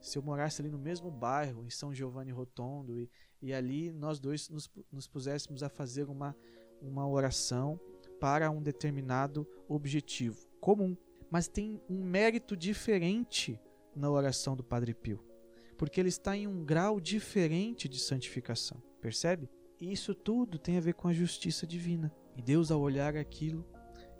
se 0.00 0.16
eu 0.16 0.22
morasse 0.22 0.62
ali 0.62 0.70
no 0.70 0.78
mesmo 0.78 1.10
bairro, 1.10 1.64
em 1.64 1.70
São 1.70 1.92
Giovanni 1.92 2.30
Rotondo, 2.30 2.98
e, 2.98 3.10
e 3.42 3.52
ali 3.52 3.92
nós 3.92 4.18
dois 4.18 4.48
nos, 4.48 4.70
nos 4.92 5.08
puséssemos 5.08 5.62
a 5.62 5.68
fazer 5.68 6.08
uma, 6.08 6.36
uma 6.80 7.08
oração 7.08 7.80
para 8.20 8.50
um 8.50 8.62
determinado 8.62 9.46
objetivo 9.68 10.48
comum. 10.60 10.96
Mas 11.30 11.46
tem 11.46 11.80
um 11.88 12.02
mérito 12.02 12.56
diferente 12.56 13.60
na 13.94 14.10
oração 14.10 14.56
do 14.56 14.64
Padre 14.64 14.94
Pio, 14.94 15.22
porque 15.76 16.00
ele 16.00 16.08
está 16.08 16.36
em 16.36 16.46
um 16.46 16.64
grau 16.64 17.00
diferente 17.00 17.88
de 17.88 17.98
santificação, 17.98 18.82
percebe? 19.00 19.48
Isso 19.80 20.14
tudo 20.14 20.58
tem 20.58 20.76
a 20.76 20.80
ver 20.80 20.94
com 20.94 21.06
a 21.06 21.12
justiça 21.12 21.66
divina. 21.66 22.12
E 22.36 22.42
Deus, 22.42 22.70
ao 22.70 22.80
olhar 22.80 23.16
aquilo, 23.16 23.64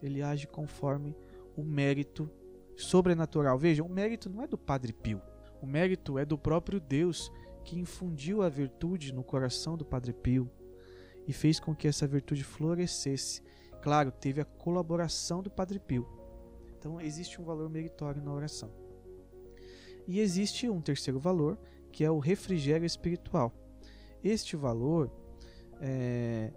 ele 0.02 0.22
age 0.22 0.46
conforme 0.46 1.16
o 1.56 1.62
mérito 1.62 2.30
sobrenatural. 2.76 3.58
Veja, 3.58 3.82
o 3.82 3.88
mérito 3.88 4.30
não 4.30 4.42
é 4.42 4.46
do 4.46 4.58
Padre 4.58 4.92
Pio. 4.92 5.20
O 5.60 5.66
mérito 5.66 6.18
é 6.18 6.24
do 6.24 6.38
próprio 6.38 6.78
Deus 6.78 7.32
que 7.64 7.78
infundiu 7.78 8.42
a 8.42 8.48
virtude 8.48 9.12
no 9.12 9.24
coração 9.24 9.76
do 9.76 9.84
Padre 9.84 10.12
Pio 10.12 10.50
e 11.26 11.32
fez 11.32 11.58
com 11.58 11.74
que 11.74 11.88
essa 11.88 12.06
virtude 12.06 12.44
florescesse. 12.44 13.42
Claro, 13.88 14.12
teve 14.12 14.38
a 14.38 14.44
colaboração 14.44 15.42
do 15.42 15.50
Padre 15.50 15.78
Pio. 15.78 16.06
Então 16.78 17.00
existe 17.00 17.40
um 17.40 17.44
valor 17.46 17.70
meritório 17.70 18.22
na 18.22 18.30
oração. 18.30 18.70
E 20.06 20.20
existe 20.20 20.68
um 20.68 20.78
terceiro 20.82 21.18
valor, 21.18 21.58
que 21.90 22.04
é 22.04 22.10
o 22.10 22.18
refrigério 22.18 22.84
espiritual. 22.84 23.50
Este 24.22 24.56
valor 24.56 25.10
é, 25.80 26.52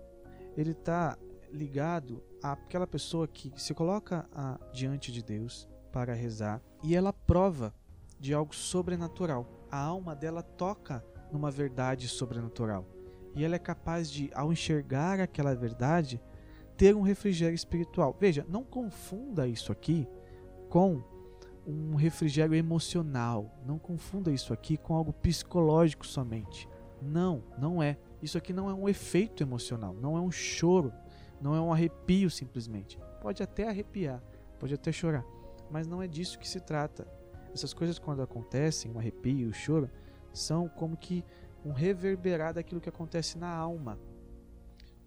ele 0.58 0.72
está 0.72 1.18
ligado 1.50 2.22
àquela 2.44 2.86
pessoa 2.86 3.26
que 3.30 3.50
se 3.56 3.74
coloca 3.74 4.28
a, 4.34 4.60
diante 4.74 5.10
de 5.10 5.24
Deus 5.24 5.70
para 5.90 6.14
rezar 6.14 6.62
e 6.84 6.98
ela 6.98 7.14
prova 7.14 7.74
de 8.20 8.34
algo 8.34 8.54
sobrenatural. 8.54 9.48
A 9.72 9.80
alma 9.80 10.14
dela 10.14 10.44
toca 10.44 11.02
numa 11.32 11.50
verdade 11.50 12.10
sobrenatural. 12.10 12.86
E 13.34 13.46
ela 13.46 13.56
é 13.56 13.60
capaz 13.60 14.12
de, 14.12 14.30
ao 14.34 14.52
enxergar 14.52 15.22
aquela 15.22 15.56
verdade, 15.56 16.22
ter 16.82 16.96
um 16.96 17.02
refrigério 17.02 17.54
espiritual. 17.54 18.18
Veja, 18.20 18.44
não 18.50 18.64
confunda 18.64 19.48
isso 19.48 19.72
aqui 19.72 20.08
com 20.68 21.04
um 21.64 21.94
refrigério 21.94 22.56
emocional. 22.56 23.56
Não 23.68 23.78
confunda 23.78 24.32
isso 24.32 24.52
aqui 24.52 24.78
com 24.78 24.96
algo 24.96 25.14
psicológico 25.14 26.08
somente. 26.08 26.68
Não, 27.00 27.44
não 27.56 27.84
é. 27.84 28.00
Isso 28.20 28.36
aqui 28.36 28.52
não 28.52 28.68
é 28.68 28.74
um 28.74 28.90
efeito 28.90 29.44
emocional, 29.44 29.94
não 29.94 30.18
é 30.18 30.20
um 30.20 30.32
choro, 30.32 30.92
não 31.40 31.54
é 31.54 31.62
um 31.62 31.72
arrepio 31.72 32.32
simplesmente. 32.32 32.98
Pode 33.22 33.44
até 33.44 33.70
arrepiar, 33.70 34.20
pode 34.60 34.74
até 34.74 34.92
chorar, 34.92 35.24
mas 35.70 35.86
não 35.86 36.02
é 36.02 36.08
disso 36.08 36.40
que 36.40 36.50
se 36.50 36.60
trata. 36.60 37.08
Essas 37.54 37.76
coisas, 37.76 38.00
quando 38.00 38.24
acontecem, 38.24 38.90
um 38.90 38.98
arrepio, 38.98 39.46
o 39.46 39.50
um 39.52 39.54
choro, 39.54 39.88
são 40.34 40.68
como 40.68 40.98
que 40.98 41.24
um 41.64 41.74
reverberar 41.74 42.56
daquilo 42.56 42.82
que 42.82 42.90
acontece 42.90 43.38
na 43.38 43.50
alma. 43.50 44.00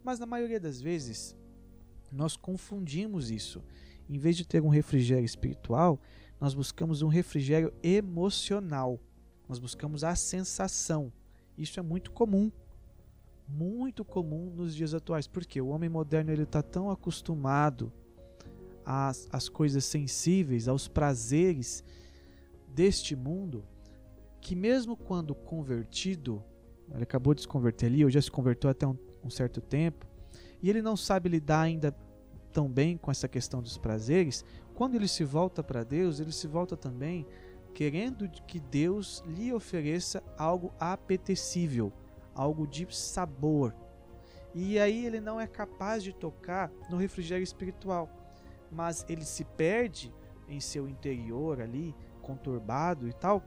Mas 0.04 0.21
na 0.21 0.26
maioria 0.26 0.61
das 0.61 0.81
vezes, 0.81 1.37
nós 2.14 2.37
confundimos 2.37 3.30
isso. 3.30 3.62
Em 4.09 4.18
vez 4.18 4.37
de 4.37 4.47
ter 4.47 4.62
um 4.62 4.68
refrigério 4.68 5.25
espiritual, 5.25 6.00
nós 6.40 6.54
buscamos 6.54 7.02
um 7.02 7.09
refrigério 7.09 7.73
emocional. 7.83 9.00
Nós 9.49 9.59
buscamos 9.59 10.04
a 10.04 10.14
sensação. 10.14 11.12
Isso 11.56 11.78
é 11.80 11.83
muito 11.83 12.11
comum. 12.11 12.50
Muito 13.49 14.04
comum 14.04 14.50
nos 14.50 14.75
dias 14.75 14.94
atuais. 14.94 15.26
Porque 15.26 15.61
o 15.61 15.68
homem 15.68 15.88
moderno 15.88 16.30
ele 16.30 16.42
está 16.42 16.62
tão 16.62 16.90
acostumado 16.90 17.92
às, 18.85 19.28
às 19.33 19.49
coisas 19.49 19.85
sensíveis, 19.85 20.68
aos 20.68 20.87
prazeres 20.87 21.83
deste 22.68 23.14
mundo, 23.14 23.64
que 24.40 24.54
mesmo 24.54 24.97
quando 24.97 25.35
convertido, 25.35 26.42
ele 26.92 27.04
acabou 27.04 27.33
de 27.35 27.42
se 27.42 27.49
converter 27.49 27.87
ali, 27.87 28.04
ou 28.04 28.11
já 28.11 28.21
se 28.21 28.30
converteu 28.30 28.68
até 28.68 28.87
um, 28.87 28.97
um 29.23 29.30
certo 29.30 29.61
tempo, 29.61 30.06
e 30.61 30.68
ele 30.68 30.83
não 30.83 30.97
sabe 30.97 31.28
lidar 31.28 31.62
ainda 31.62 31.94
tão 32.54 32.70
bem 32.70 32.96
com 32.96 33.11
essa 33.11 33.26
questão 33.26 33.61
dos 33.61 33.76
prazeres, 33.76 34.44
quando 34.75 34.94
ele 34.94 35.08
se 35.08 35.25
volta 35.25 35.62
para 35.62 35.82
Deus, 35.82 36.20
ele 36.20 36.30
se 36.30 36.46
volta 36.46 36.76
também 36.76 37.26
querendo 37.75 38.28
que 38.28 38.61
Deus 38.61 39.25
lhe 39.26 39.52
ofereça 39.52 40.23
algo 40.38 40.73
apetecível, 40.78 41.92
algo 42.32 42.64
de 42.64 42.87
sabor. 42.94 43.75
E 44.54 44.78
aí 44.78 45.04
ele 45.04 45.20
não 45.20 45.40
é 45.40 45.49
capaz 45.49 46.04
de 46.04 46.12
tocar 46.12 46.70
no 46.88 46.96
refrigério 46.96 47.42
espiritual, 47.42 48.08
mas 48.70 49.04
ele 49.08 49.25
se 49.25 49.44
perde 49.44 50.14
em 50.49 50.61
seu 50.61 50.88
interior 50.88 51.61
ali, 51.61 51.92
conturbado 52.23 53.08
e 53.08 53.12
tal, 53.12 53.42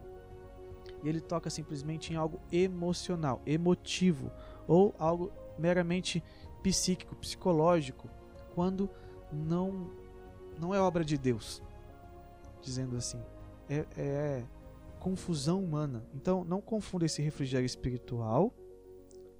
e 1.02 1.08
ele 1.08 1.22
toca 1.22 1.50
simplesmente 1.50 2.12
em 2.12 2.18
algo 2.18 2.42
emocional, 2.52 3.42
emotivo, 3.46 4.30
ou 4.68 4.94
algo 5.00 5.32
meramente 5.58 6.22
psíquico, 6.62 7.16
psicológico, 7.16 8.10
quando 8.58 8.90
não 9.32 9.92
não 10.60 10.74
é 10.74 10.82
obra 10.82 11.06
de 11.06 11.16
Deus, 11.16 11.62
dizendo 12.60 12.98
assim, 12.98 13.22
é, 13.70 13.86
é 13.96 14.46
confusão 15.00 15.64
humana. 15.64 16.04
Então 16.16 16.44
não 16.44 16.60
confunda 16.60 17.06
esse 17.06 17.22
refrigério 17.22 17.68
espiritual, 17.68 18.52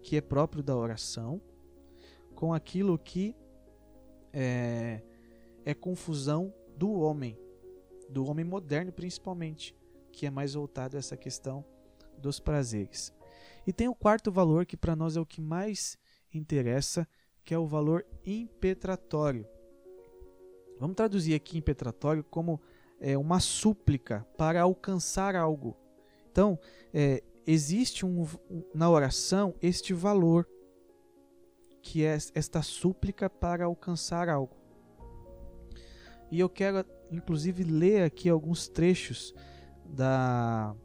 que 0.04 0.18
é 0.18 0.22
próprio 0.22 0.62
da 0.62 0.76
oração, 0.76 1.42
com 2.36 2.54
aquilo 2.54 2.96
que 2.96 3.36
é, 4.32 5.02
é 5.66 5.74
confusão 5.74 6.54
do 6.78 6.92
homem, 6.92 7.36
do 8.08 8.24
homem 8.28 8.46
moderno 8.46 8.92
principalmente, 8.92 9.76
que 10.12 10.28
é 10.28 10.30
mais 10.30 10.54
voltado 10.54 10.96
a 10.96 11.00
essa 11.00 11.18
questão 11.18 11.66
dos 12.20 12.40
prazeres. 12.40 13.12
E 13.66 13.74
tem 13.74 13.88
o 13.88 13.96
quarto 13.96 14.32
valor 14.32 14.64
que 14.64 14.78
para 14.78 14.96
nós 14.96 15.18
é 15.18 15.20
o 15.20 15.26
que 15.26 15.42
mais 15.42 15.98
interessa, 16.32 17.08
que 17.48 17.54
é 17.54 17.58
o 17.58 17.66
valor 17.66 18.06
impetratório. 18.26 19.48
Vamos 20.78 20.98
traduzir 20.98 21.34
aqui 21.34 21.58
impetratório 21.58 22.22
como 22.22 22.60
é, 23.00 23.18
uma 23.18 23.40
súplica 23.40 24.28
para 24.38 24.62
alcançar 24.62 25.34
algo. 25.34 25.78
Então, 26.30 26.60
é, 26.94 27.24
existe 27.48 28.06
um, 28.06 28.28
um, 28.52 28.64
na 28.76 28.90
oração 28.90 29.56
este 29.62 29.94
valor, 29.94 30.46
que 31.82 32.04
é 32.04 32.18
esta 32.36 32.62
súplica 32.62 33.30
para 33.30 33.64
alcançar 33.64 34.28
algo. 34.28 34.58
E 36.30 36.42
eu 36.42 36.50
quero 36.50 36.86
inclusive 37.10 37.64
ler 37.64 38.04
aqui 38.04 38.28
alguns 38.28 38.68
trechos 38.68 39.34
da 39.86 40.76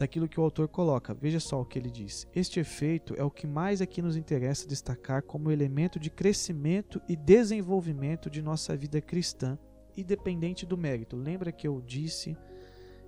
daquilo 0.00 0.26
que 0.26 0.40
o 0.40 0.42
autor 0.42 0.66
coloca. 0.66 1.12
Veja 1.12 1.38
só 1.38 1.60
o 1.60 1.64
que 1.64 1.78
ele 1.78 1.90
diz. 1.90 2.26
Este 2.34 2.58
efeito 2.58 3.14
é 3.18 3.22
o 3.22 3.30
que 3.30 3.46
mais 3.46 3.82
aqui 3.82 4.00
nos 4.00 4.16
interessa 4.16 4.66
destacar 4.66 5.22
como 5.22 5.50
elemento 5.50 6.00
de 6.00 6.08
crescimento 6.08 7.02
e 7.06 7.14
desenvolvimento 7.14 8.30
de 8.30 8.40
nossa 8.40 8.74
vida 8.74 8.98
cristã, 9.02 9.58
independente 9.94 10.64
do 10.64 10.78
mérito. 10.78 11.16
Lembra 11.16 11.52
que 11.52 11.68
eu 11.68 11.82
disse 11.82 12.34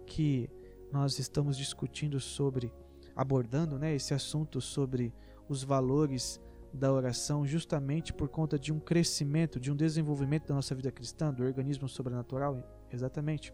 que 0.06 0.50
nós 0.92 1.18
estamos 1.18 1.56
discutindo 1.56 2.20
sobre 2.20 2.70
abordando, 3.16 3.78
né, 3.78 3.94
esse 3.94 4.12
assunto 4.12 4.60
sobre 4.60 5.14
os 5.48 5.64
valores 5.64 6.38
da 6.74 6.92
oração 6.92 7.46
justamente 7.46 8.12
por 8.12 8.28
conta 8.28 8.58
de 8.58 8.70
um 8.70 8.78
crescimento, 8.78 9.58
de 9.58 9.72
um 9.72 9.76
desenvolvimento 9.76 10.46
da 10.46 10.54
nossa 10.54 10.74
vida 10.74 10.92
cristã, 10.92 11.32
do 11.32 11.42
organismo 11.42 11.88
sobrenatural? 11.88 12.86
Exatamente. 12.92 13.50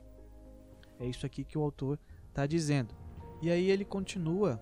É 0.99 1.07
isso 1.07 1.25
aqui 1.25 1.45
que 1.45 1.57
o 1.57 1.63
autor 1.63 2.01
está 2.31 2.45
dizendo. 2.45 3.08
E 3.41 3.51
aí 3.51 3.71
ele 3.71 3.85
continua 3.85 4.61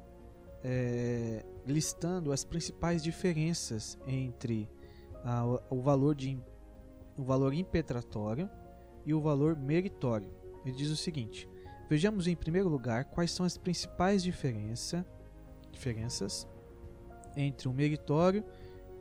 é, 0.63 1.45
listando 1.67 2.33
as 2.33 2.45
principais 2.45 3.03
diferenças 3.03 3.99
entre 4.07 4.69
a, 5.25 5.45
o 5.71 5.81
valor 5.81 6.15
de 6.15 6.39
o 7.17 7.23
valor 7.23 7.55
impetratório 7.55 8.51
e 9.05 9.15
o 9.15 9.21
valor 9.21 9.57
meritório. 9.57 10.31
Ele 10.65 10.77
diz 10.77 10.91
o 10.91 10.97
seguinte: 10.97 11.49
vejamos 11.89 12.27
em 12.27 12.37
primeiro 12.37 12.69
lugar 12.69 13.07
quais 13.07 13.31
são 13.31 13.47
as 13.47 13.57
principais 13.57 14.23
diferença, 14.23 15.07
diferenças 15.71 16.47
entre 17.37 17.69
o 17.69 17.73
meritório 17.73 18.45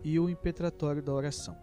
e 0.04 0.20
o 0.20 0.30
impetratório 0.30 1.02
da 1.02 1.14
oração. 1.14 1.58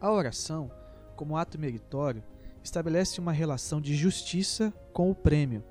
A 0.00 0.12
oração, 0.12 0.70
como 1.16 1.36
ato 1.36 1.58
meritório, 1.58 2.22
estabelece 2.62 3.20
uma 3.20 3.32
relação 3.32 3.80
de 3.80 3.94
justiça 3.94 4.72
com 4.92 5.10
o 5.10 5.14
prêmio. 5.14 5.64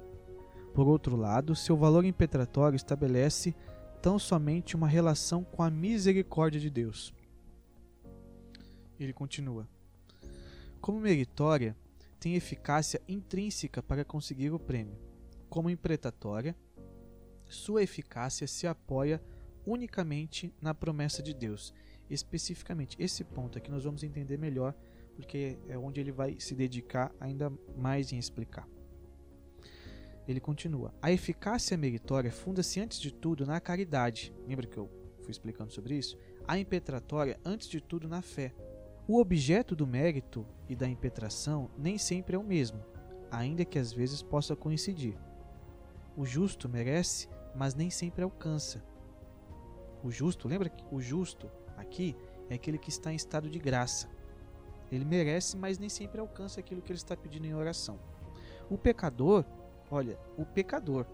Por 0.76 0.90
outro 0.90 1.16
lado, 1.16 1.56
seu 1.56 1.78
valor 1.78 2.04
impetratório 2.04 2.76
estabelece 2.76 3.56
tão 4.02 4.20
somente 4.20 4.76
uma 4.76 4.90
relação 4.90 5.42
com 5.42 5.64
a 5.64 5.72
misericórdia 5.72 6.60
de 6.60 6.70
Deus. 6.70 7.14
Ele 9.00 9.14
continua: 9.14 9.66
Como 10.82 11.00
meritória, 11.00 11.78
tem 12.20 12.36
eficácia 12.36 13.02
intrínseca 13.08 13.82
para 13.82 14.04
conseguir 14.04 14.52
o 14.52 14.60
prêmio. 14.60 14.98
Como 15.50 15.70
imprecatória, 15.70 16.54
sua 17.46 17.82
eficácia 17.82 18.46
se 18.46 18.68
apoia 18.68 19.24
unicamente 19.66 20.54
na 20.62 20.74
promessa 20.74 21.24
de 21.24 21.34
Deus. 21.34 21.74
especificamente. 22.08 22.96
Esse 23.00 23.24
ponto 23.24 23.58
aqui 23.58 23.72
nós 23.72 23.84
vamos 23.84 24.04
entender 24.04 24.38
melhor, 24.38 24.76
porque 25.16 25.58
é 25.68 25.76
onde 25.76 26.00
ele 26.00 26.12
vai 26.12 26.40
se 26.40 26.54
dedicar 26.54 27.12
ainda 27.20 27.52
mais 27.76 28.12
em 28.12 28.20
explicar. 28.20 28.68
Ele 30.28 30.40
continua: 30.40 30.94
A 31.02 31.12
eficácia 31.12 31.78
meritória 31.78 32.32
funda-se 32.32 32.80
antes 32.80 33.00
de 33.00 33.12
tudo 33.12 33.46
na 33.46 33.60
caridade. 33.60 34.34
Lembra 34.48 34.68
que 34.68 34.78
eu 34.78 34.90
fui 35.22 35.32
explicando 35.32 35.72
sobre 35.72 35.96
isso? 35.96 36.18
A 36.48 36.58
impetratória, 36.58 37.40
antes 37.44 37.68
de 37.68 37.82
tudo, 37.82 38.08
na 38.08 38.22
fé. 38.22 38.54
O 39.08 39.20
objeto 39.20 39.76
do 39.76 39.86
mérito 39.86 40.46
e 40.68 40.76
da 40.76 40.88
impetração 40.88 41.70
nem 41.78 41.98
sempre 41.98 42.36
é 42.36 42.40
o 42.40 42.44
mesmo, 42.44 42.84
ainda 43.32 43.64
que 43.64 43.78
às 43.78 43.94
vezes 43.94 44.24
possa 44.24 44.56
coincidir. 44.56 45.16
O 46.18 46.26
justo 46.26 46.68
merece, 46.68 47.30
mas 47.56 47.76
nem 47.76 47.90
sempre 47.90 48.24
alcança. 48.24 48.84
O 50.04 50.10
justo, 50.10 50.48
lembra 50.48 50.70
que 50.70 50.84
o 50.92 51.00
justo 51.00 51.52
aqui 51.78 52.16
é 52.50 52.56
aquele 52.56 52.78
que 52.78 52.90
está 52.90 53.12
em 53.12 53.16
estado 53.16 53.50
de 53.50 53.60
graça. 53.60 54.10
Ele 54.92 55.06
merece, 55.06 55.58
mas 55.58 55.78
nem 55.78 55.90
sempre 55.90 56.20
alcança 56.20 56.60
aquilo 56.60 56.82
que 56.82 56.92
ele 56.92 56.98
está 56.98 57.16
pedindo 57.16 57.46
em 57.46 57.54
oração. 57.54 58.00
O 58.70 58.78
pecador 58.78 59.46
Olha, 59.90 60.18
o 60.38 60.46
pecador 60.46 61.06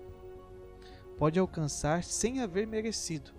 pode 1.18 1.38
alcançar 1.38 2.04
sem 2.04 2.42
haver 2.42 2.66
merecido. 2.66 3.32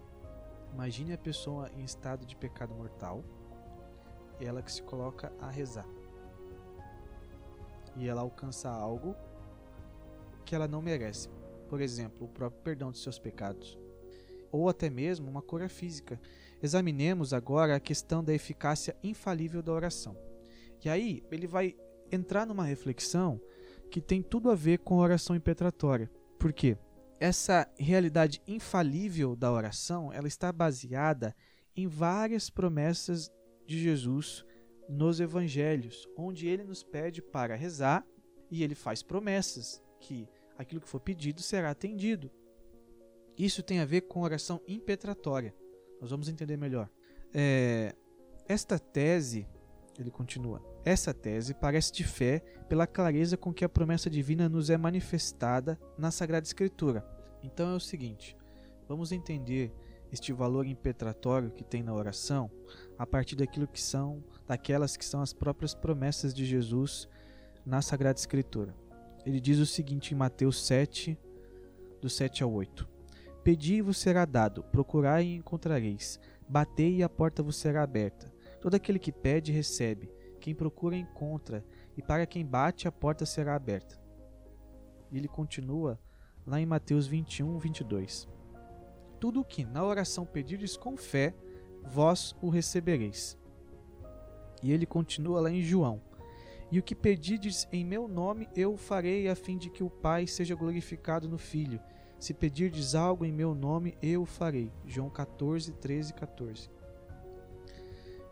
Imagine 0.73 1.15
a 1.15 1.19
pessoa 1.19 1.71
em 1.77 1.85
estado 1.85 2.25
de 2.25 2.37
pecado 2.37 2.75
mortal, 2.75 3.25
ela 4.41 4.62
que 4.62 4.73
se 4.73 4.83
coloca 4.83 5.33
a 5.41 5.51
rezar. 5.51 5.87
E 7.97 8.09
ela 8.09 8.23
alcança 8.23 8.71
algo 8.71 9.15
que 10.45 10.55
ela 10.55 10.69
não 10.69 10.83
merece. 10.83 11.29
Por 11.69 11.81
exemplo, 11.81 12.27
o 12.27 12.31
próprio 12.31 12.62
perdão 12.62 12.91
de 12.91 12.99
seus 12.99 13.19
pecados. 13.19 13.79
Ou 14.51 14.69
até 14.69 14.91
mesmo 14.91 15.31
uma 15.31 15.43
cura 15.43 15.69
física. 15.69 16.21
Examinemos 16.62 17.33
agora 17.33 17.75
a 17.75 17.81
questão 17.81 18.23
da 18.23 18.35
eficácia 18.35 18.97
infalível 19.03 19.62
da 19.62 19.73
oração. 19.73 20.17
E 20.85 20.89
aí, 20.89 21.23
ele 21.31 21.47
vai 21.47 21.75
entrar 22.11 22.47
numa 22.47 22.65
reflexão 22.65 23.41
que 23.93 24.01
tem 24.01 24.23
tudo 24.23 24.51
a 24.51 24.55
ver 24.55 24.79
com 24.79 24.95
a 24.95 25.03
oração 25.03 25.37
impetratória. 25.37 26.11
Por 26.39 26.51
quê? 26.51 26.79
Essa 27.21 27.71
realidade 27.79 28.43
infalível 28.49 29.37
da 29.37 29.53
oração, 29.53 30.11
ela 30.11 30.27
está 30.27 30.51
baseada 30.51 31.37
em 31.77 31.87
várias 31.87 32.49
promessas 32.49 33.31
de 33.67 33.79
Jesus 33.79 34.47
nos 34.89 35.21
evangelhos, 35.21 36.09
onde 36.17 36.49
ele 36.49 36.65
nos 36.65 36.83
pede 36.83 37.21
para 37.21 37.55
rezar 37.55 38.05
e 38.51 38.65
ele 38.65 38.75
faz 38.75 39.03
promessas 39.03 39.83
que 40.01 40.27
aquilo 40.57 40.81
que 40.81 40.89
for 40.89 41.01
pedido 41.01 41.43
será 41.43 41.71
atendido. 41.71 42.31
Isso 43.37 43.63
tem 43.63 43.79
a 43.81 43.85
ver 43.85 44.03
com 44.03 44.23
oração 44.23 44.59
impetratória. 44.67 45.55
Nós 46.01 46.11
vamos 46.11 46.31
entender 46.31 46.57
melhor. 46.57 46.89
É, 47.33 47.95
esta 48.49 48.79
tese, 48.79 49.47
ele 49.99 50.11
continua, 50.11 50.63
essa 50.85 51.15
tese 51.15 51.55
parece 51.55 51.93
de 51.93 52.05
fé 52.05 52.41
pela 52.69 52.87
clareza 52.87 53.37
com 53.37 53.53
que 53.53 53.65
a 53.65 53.69
promessa 53.69 54.11
divina 54.11 54.49
nos 54.49 54.69
é 54.69 54.77
manifestada 54.77 55.79
na 55.97 56.11
Sagrada 56.11 56.47
Escritura. 56.47 57.07
Então 57.43 57.71
é 57.71 57.77
o 57.77 57.81
seguinte: 57.81 58.37
vamos 58.89 59.12
entender 59.12 59.73
este 60.11 60.33
valor 60.33 60.67
impetratório 60.67 61.51
que 61.51 61.65
tem 61.65 61.83
na 61.83 61.95
oração 61.95 62.51
a 62.99 63.07
partir 63.07 63.37
daquilo 63.37 63.67
que 63.67 63.81
são, 63.81 64.23
daquelas 64.47 64.97
que 64.97 65.05
são 65.05 65.23
as 65.23 65.33
próprias 65.33 65.75
promessas 65.75 66.35
de 66.35 66.45
Jesus 66.45 67.09
na 67.65 67.81
Sagrada 67.81 68.19
Escritura. 68.19 68.75
Ele 69.25 69.41
diz 69.41 69.59
o 69.59 69.67
seguinte 69.67 70.12
em 70.12 70.17
Mateus 70.17 70.67
7, 70.67 71.17
do 72.01 72.11
7 72.11 72.43
ao 72.43 72.53
8: 72.53 72.89
Pedi 73.45 73.75
e 73.75 73.83
vos 73.83 73.99
será 73.99 74.25
dado, 74.25 74.65
procurai 74.65 75.25
e 75.25 75.37
encontrareis, 75.37 76.19
batei 76.49 76.97
e 76.97 77.03
a 77.05 77.09
porta 77.09 77.41
vos 77.41 77.55
será 77.55 77.85
aberta. 77.85 78.33
Todo 78.61 78.75
aquele 78.75 78.99
que 78.99 79.12
pede, 79.12 79.53
recebe 79.53 80.11
quem 80.43 80.55
procura 80.57 80.97
encontra, 80.97 81.65
e 81.97 82.03
para 82.03 82.27
quem 82.27 82.45
bate 82.45 82.89
a 82.89 82.93
porta 82.93 83.25
será 83.25 83.55
aberta. 83.55 83.97
E 85.11 85.17
ele 85.17 85.29
continua 85.29 86.00
lá 86.45 86.61
em 86.61 86.67
Mateus 86.67 87.07
21, 87.07 87.59
22. 87.59 88.28
Tudo 89.21 89.41
o 89.41 89.45
que 89.45 89.65
na 89.65 89.85
oração 89.85 90.26
pedirdes 90.26 90.76
com 90.76 90.97
fé, 90.97 91.33
vós 91.85 92.35
o 92.43 92.49
recebereis. 92.49 93.39
E 94.65 94.73
ele 94.73 94.85
continua 94.85 95.41
lá 95.41 95.50
em 95.50 95.63
João. 95.63 96.02
E 96.73 96.78
o 96.78 96.83
que 96.83 96.95
pedirdes 96.95 97.69
em 97.71 97.85
meu 97.85 98.09
nome, 98.09 98.49
eu 98.57 98.73
o 98.73 98.76
farei, 98.76 99.28
a 99.28 99.37
fim 99.37 99.57
de 99.57 99.71
que 99.71 99.85
o 99.85 99.91
Pai 99.91 100.26
seja 100.26 100.57
glorificado 100.57 101.28
no 101.28 101.39
Filho. 101.39 101.81
Se 102.19 102.35
pedirdes 102.35 102.97
algo 102.97 103.25
em 103.25 103.33
meu 103.33 103.55
nome, 103.55 103.97
eu 104.02 104.23
o 104.23 104.26
farei. 104.26 104.73
João 104.85 105.09
14, 105.09 105.73
13 105.75 106.15
14. 106.15 106.69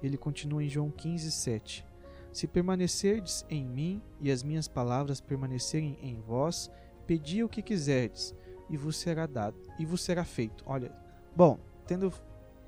Ele 0.03 0.17
continua 0.17 0.65
em 0.65 0.69
João 0.69 0.91
15, 0.91 1.31
7. 1.31 1.90
Se 2.33 2.47
permanecerdes 2.47 3.45
em 3.49 3.65
mim 3.65 4.03
e 4.21 4.31
as 4.31 4.43
minhas 4.43 4.69
palavras 4.69 5.21
permanecerem 5.21 5.99
em 6.01 6.21
vós, 6.21 6.71
pedi 7.07 7.43
o 7.43 7.49
que 7.49 7.63
quiserdes 7.63 8.35
e 8.69 8.77
vos 8.77 8.97
será 8.97 9.27
dado 9.27 9.57
e 9.79 9.85
vos 9.85 10.01
será 10.01 10.25
feito. 10.25 10.63
Olha, 10.67 10.93
bom, 11.35 11.59
tendo 11.87 12.13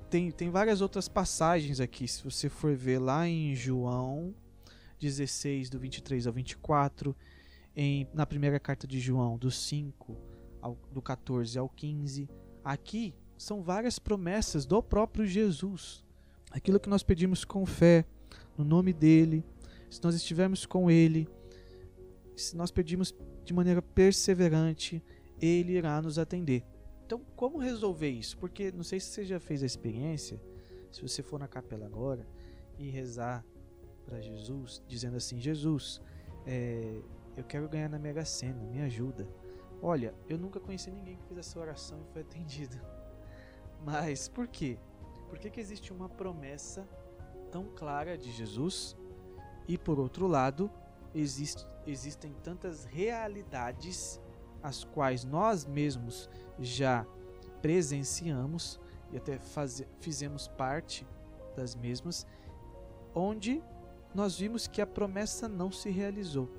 tem, 0.09 0.29
tem 0.29 0.51
várias 0.51 0.81
outras 0.81 1.07
passagens 1.07 1.79
aqui, 1.79 2.07
se 2.07 2.23
você 2.23 2.47
for 2.47 2.75
ver 2.75 2.99
lá 2.99 3.27
em 3.27 3.55
João 3.55 4.35
16 4.99 5.69
do 5.69 5.79
23 5.79 6.27
ao 6.27 6.33
24, 6.33 7.15
em 7.75 8.07
na 8.13 8.25
primeira 8.25 8.59
carta 8.59 8.85
de 8.85 8.99
João 8.99 9.37
do 9.37 9.49
5 9.49 10.15
ao, 10.61 10.77
do 10.91 11.01
14 11.01 11.57
ao 11.57 11.67
15, 11.67 12.29
aqui 12.63 13.15
são 13.37 13.63
várias 13.63 13.97
promessas 13.97 14.65
do 14.65 14.83
próprio 14.83 15.25
Jesus. 15.25 16.03
Aquilo 16.51 16.79
que 16.79 16.89
nós 16.89 17.01
pedimos 17.01 17.43
com 17.43 17.65
fé 17.65 18.05
no 18.57 18.63
nome 18.63 18.93
dele, 18.93 19.43
se 19.93 20.03
nós 20.03 20.15
estivermos 20.15 20.65
com 20.65 20.89
Ele, 20.89 21.27
se 22.35 22.57
nós 22.57 22.71
pedirmos 22.71 23.13
de 23.43 23.53
maneira 23.53 23.79
perseverante, 23.79 25.03
Ele 25.39 25.73
irá 25.73 26.01
nos 26.01 26.17
atender. 26.17 26.65
Então, 27.05 27.21
como 27.35 27.59
resolver 27.59 28.09
isso? 28.09 28.35
Porque 28.39 28.71
não 28.71 28.83
sei 28.83 28.99
se 28.99 29.11
você 29.11 29.23
já 29.23 29.39
fez 29.39 29.61
a 29.61 29.67
experiência, 29.67 30.41
se 30.91 30.99
você 30.99 31.21
for 31.21 31.39
na 31.39 31.47
capela 31.47 31.85
agora 31.85 32.25
e 32.79 32.89
rezar 32.89 33.45
para 34.03 34.19
Jesus, 34.19 34.81
dizendo 34.87 35.17
assim: 35.17 35.39
Jesus, 35.39 36.01
é, 36.47 36.99
eu 37.37 37.43
quero 37.43 37.69
ganhar 37.69 37.89
na 37.89 37.99
Mega 37.99 38.25
Sena, 38.25 38.63
me 38.63 38.81
ajuda. 38.81 39.27
Olha, 39.79 40.15
eu 40.27 40.39
nunca 40.39 40.59
conheci 40.59 40.89
ninguém 40.89 41.17
que 41.17 41.23
fez 41.25 41.37
essa 41.37 41.59
oração 41.59 42.01
e 42.01 42.13
foi 42.13 42.23
atendido. 42.23 42.81
Mas 43.85 44.27
por 44.27 44.47
quê? 44.47 44.79
Por 45.29 45.37
que, 45.37 45.51
que 45.51 45.59
existe 45.59 45.93
uma 45.93 46.09
promessa 46.09 46.87
tão 47.51 47.65
clara 47.75 48.17
de 48.17 48.31
Jesus 48.31 48.97
e 49.67 49.77
por 49.77 49.99
outro 49.99 50.27
lado, 50.27 50.69
existe, 51.13 51.65
existem 51.85 52.33
tantas 52.43 52.85
realidades 52.85 54.19
as 54.61 54.83
quais 54.83 55.23
nós 55.25 55.65
mesmos 55.65 56.29
já 56.59 57.05
presenciamos 57.61 58.79
e 59.11 59.17
até 59.17 59.37
faz, 59.37 59.83
fizemos 59.99 60.47
parte 60.47 61.05
das 61.55 61.75
mesmas, 61.75 62.25
onde 63.13 63.61
nós 64.13 64.37
vimos 64.37 64.67
que 64.67 64.81
a 64.81 64.87
promessa 64.87 65.47
não 65.47 65.71
se 65.71 65.89
realizou. 65.89 66.49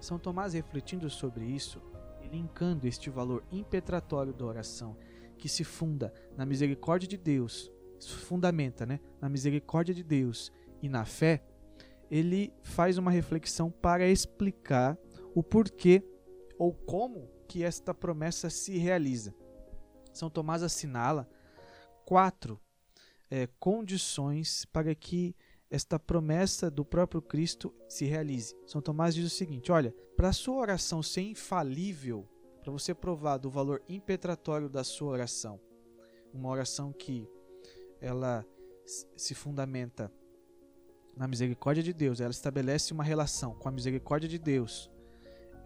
São 0.00 0.18
Tomás, 0.18 0.52
refletindo 0.52 1.08
sobre 1.08 1.44
isso 1.44 1.80
e 2.22 2.28
linkando 2.28 2.86
este 2.86 3.10
valor 3.10 3.42
impetratório 3.50 4.32
da 4.32 4.44
oração, 4.44 4.96
que 5.38 5.48
se 5.48 5.64
funda 5.64 6.12
na 6.36 6.44
misericórdia 6.44 7.08
de 7.08 7.16
Deus, 7.16 7.70
fundamenta 8.00 8.84
né, 8.84 9.00
na 9.20 9.28
misericórdia 9.28 9.94
de 9.94 10.02
Deus 10.02 10.52
e 10.82 10.88
na 10.88 11.04
fé, 11.04 11.42
ele 12.10 12.52
faz 12.62 12.98
uma 12.98 13.10
reflexão 13.10 13.70
para 13.70 14.08
explicar 14.08 14.98
o 15.34 15.42
porquê 15.42 16.02
ou 16.58 16.72
como 16.72 17.28
que 17.48 17.62
esta 17.62 17.92
promessa 17.94 18.50
se 18.50 18.78
realiza. 18.78 19.34
São 20.12 20.30
Tomás 20.30 20.62
assinala 20.62 21.28
quatro 22.04 22.60
é, 23.30 23.48
condições 23.58 24.64
para 24.66 24.94
que 24.94 25.36
esta 25.70 25.98
promessa 25.98 26.70
do 26.70 26.84
próprio 26.84 27.20
Cristo 27.20 27.74
se 27.88 28.04
realize. 28.04 28.54
São 28.66 28.80
Tomás 28.80 29.14
diz 29.14 29.26
o 29.26 29.34
seguinte: 29.34 29.72
olha, 29.72 29.94
para 30.16 30.28
a 30.28 30.32
sua 30.32 30.56
oração 30.56 31.02
ser 31.02 31.22
infalível, 31.22 32.28
para 32.62 32.72
você 32.72 32.94
provar 32.94 33.38
do 33.38 33.50
valor 33.50 33.82
impetratório 33.88 34.68
da 34.68 34.82
sua 34.82 35.10
oração, 35.10 35.60
uma 36.32 36.48
oração 36.48 36.92
que 36.92 37.28
ela 38.00 38.46
se 39.16 39.34
fundamenta 39.34 40.12
na 41.16 41.26
misericórdia 41.26 41.82
de 41.82 41.92
Deus, 41.92 42.20
ela 42.20 42.30
estabelece 42.30 42.92
uma 42.92 43.02
relação 43.02 43.54
com 43.54 43.68
a 43.68 43.72
misericórdia 43.72 44.28
de 44.28 44.38
Deus, 44.38 44.90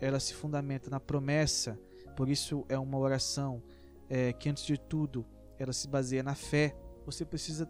ela 0.01 0.21
se 0.21 0.33
fundamenta 0.33 0.89
na 0.89 1.01
promessa, 1.01 1.79
por 2.17 2.29
isso 2.29 2.65
é 2.69 2.79
uma 2.79 2.99
oração 2.99 3.63
é, 4.09 4.33
que, 4.33 4.49
antes 4.49 4.65
de 4.65 4.79
tudo, 4.79 5.27
ela 5.59 5.73
se 5.73 5.87
baseia 5.89 6.23
na 6.23 6.35
fé. 6.35 6.75
Você 7.05 7.25
precisa 7.25 7.69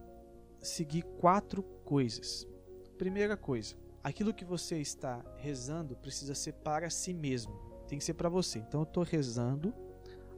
seguir 0.61 1.03
quatro 1.19 1.63
coisas. 1.85 2.47
Primeira 2.97 3.37
coisa, 3.37 3.77
aquilo 4.03 4.35
que 4.35 4.45
você 4.45 4.79
está 4.79 5.25
rezando 5.39 5.97
precisa 5.97 6.35
ser 6.35 6.53
para 6.55 6.89
si 6.91 7.13
mesmo, 7.13 7.53
tem 7.89 7.99
que 7.99 8.05
ser 8.05 8.15
para 8.15 8.29
você. 8.29 8.59
Então, 8.59 8.81
eu 8.81 8.85
estou 8.85 9.03
rezando 9.03 9.75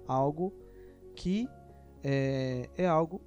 algo 0.06 0.52
que 1.14 1.48
é, 2.02 2.68
é 2.76 2.86
algo 2.86 3.20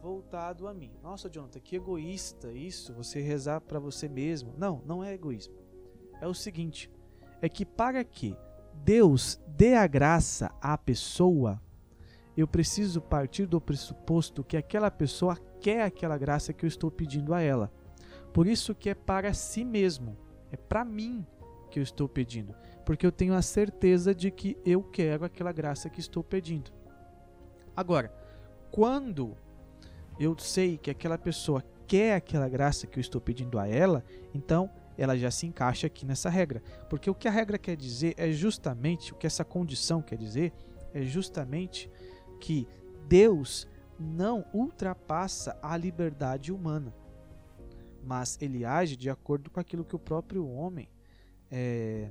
voltado 0.00 0.66
a 0.66 0.74
mim. 0.74 0.92
Nossa, 1.02 1.28
Jonathan, 1.28 1.60
que 1.60 1.76
egoísta 1.76 2.50
isso, 2.52 2.92
você 2.94 3.20
rezar 3.20 3.60
para 3.60 3.78
você 3.78 4.08
mesmo. 4.08 4.54
Não, 4.56 4.82
não 4.86 5.04
é 5.04 5.12
egoísmo. 5.12 5.54
É 6.20 6.26
o 6.26 6.34
seguinte, 6.34 6.90
é 7.40 7.48
que 7.48 7.64
para 7.64 8.02
que 8.04 8.36
Deus 8.74 9.40
dê 9.46 9.74
a 9.74 9.86
graça 9.86 10.50
à 10.60 10.76
pessoa, 10.76 11.60
eu 12.36 12.46
preciso 12.46 13.00
partir 13.00 13.46
do 13.46 13.60
pressuposto 13.60 14.44
que 14.44 14.56
aquela 14.56 14.90
pessoa 14.90 15.36
quer 15.60 15.82
aquela 15.82 16.16
graça 16.16 16.52
que 16.52 16.64
eu 16.64 16.68
estou 16.68 16.90
pedindo 16.90 17.34
a 17.34 17.40
ela. 17.40 17.70
Por 18.32 18.46
isso 18.46 18.74
que 18.74 18.88
é 18.88 18.94
para 18.94 19.34
si 19.34 19.64
mesmo, 19.64 20.16
é 20.50 20.56
para 20.56 20.84
mim 20.84 21.26
que 21.70 21.78
eu 21.78 21.82
estou 21.82 22.08
pedindo, 22.08 22.54
porque 22.84 23.06
eu 23.06 23.12
tenho 23.12 23.34
a 23.34 23.42
certeza 23.42 24.14
de 24.14 24.30
que 24.30 24.56
eu 24.64 24.82
quero 24.82 25.24
aquela 25.24 25.52
graça 25.52 25.90
que 25.90 26.00
estou 26.00 26.22
pedindo. 26.22 26.72
Agora, 27.76 28.12
quando 28.70 29.36
eu 30.20 30.38
sei 30.38 30.76
que 30.76 30.90
aquela 30.90 31.16
pessoa 31.16 31.64
quer 31.86 32.14
aquela 32.14 32.46
graça 32.46 32.86
que 32.86 32.98
eu 32.98 33.00
estou 33.00 33.20
pedindo 33.20 33.58
a 33.58 33.66
ela, 33.66 34.04
então 34.34 34.70
ela 34.98 35.16
já 35.16 35.30
se 35.30 35.46
encaixa 35.46 35.86
aqui 35.86 36.04
nessa 36.04 36.28
regra. 36.28 36.62
Porque 36.90 37.08
o 37.08 37.14
que 37.14 37.26
a 37.26 37.30
regra 37.30 37.58
quer 37.58 37.74
dizer 37.74 38.14
é 38.18 38.30
justamente, 38.30 39.14
o 39.14 39.16
que 39.16 39.26
essa 39.26 39.44
condição 39.44 40.02
quer 40.02 40.18
dizer, 40.18 40.52
é 40.92 41.02
justamente 41.02 41.90
que 42.38 42.68
Deus 43.08 43.66
não 43.98 44.44
ultrapassa 44.52 45.58
a 45.62 45.74
liberdade 45.74 46.52
humana, 46.52 46.94
mas 48.04 48.36
ele 48.42 48.62
age 48.62 48.96
de 48.96 49.08
acordo 49.08 49.50
com 49.50 49.58
aquilo 49.58 49.84
que 49.84 49.96
o 49.96 49.98
próprio 49.98 50.46
homem 50.46 50.88
é, 51.50 52.10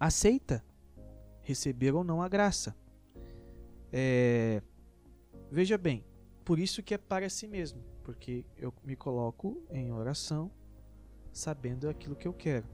aceita 0.00 0.64
receber 1.42 1.92
ou 1.94 2.02
não 2.02 2.22
a 2.22 2.28
graça. 2.28 2.74
É, 3.92 4.62
veja 5.50 5.76
bem, 5.76 6.02
por 6.44 6.58
isso 6.58 6.82
que 6.82 6.94
é 6.94 6.98
para 6.98 7.28
si 7.30 7.46
mesmo, 7.46 7.82
porque 8.02 8.44
eu 8.56 8.72
me 8.84 8.94
coloco 8.94 9.62
em 9.70 9.92
oração 9.92 10.50
sabendo 11.32 11.88
aquilo 11.88 12.14
que 12.14 12.28
eu 12.28 12.32
quero. 12.32 12.66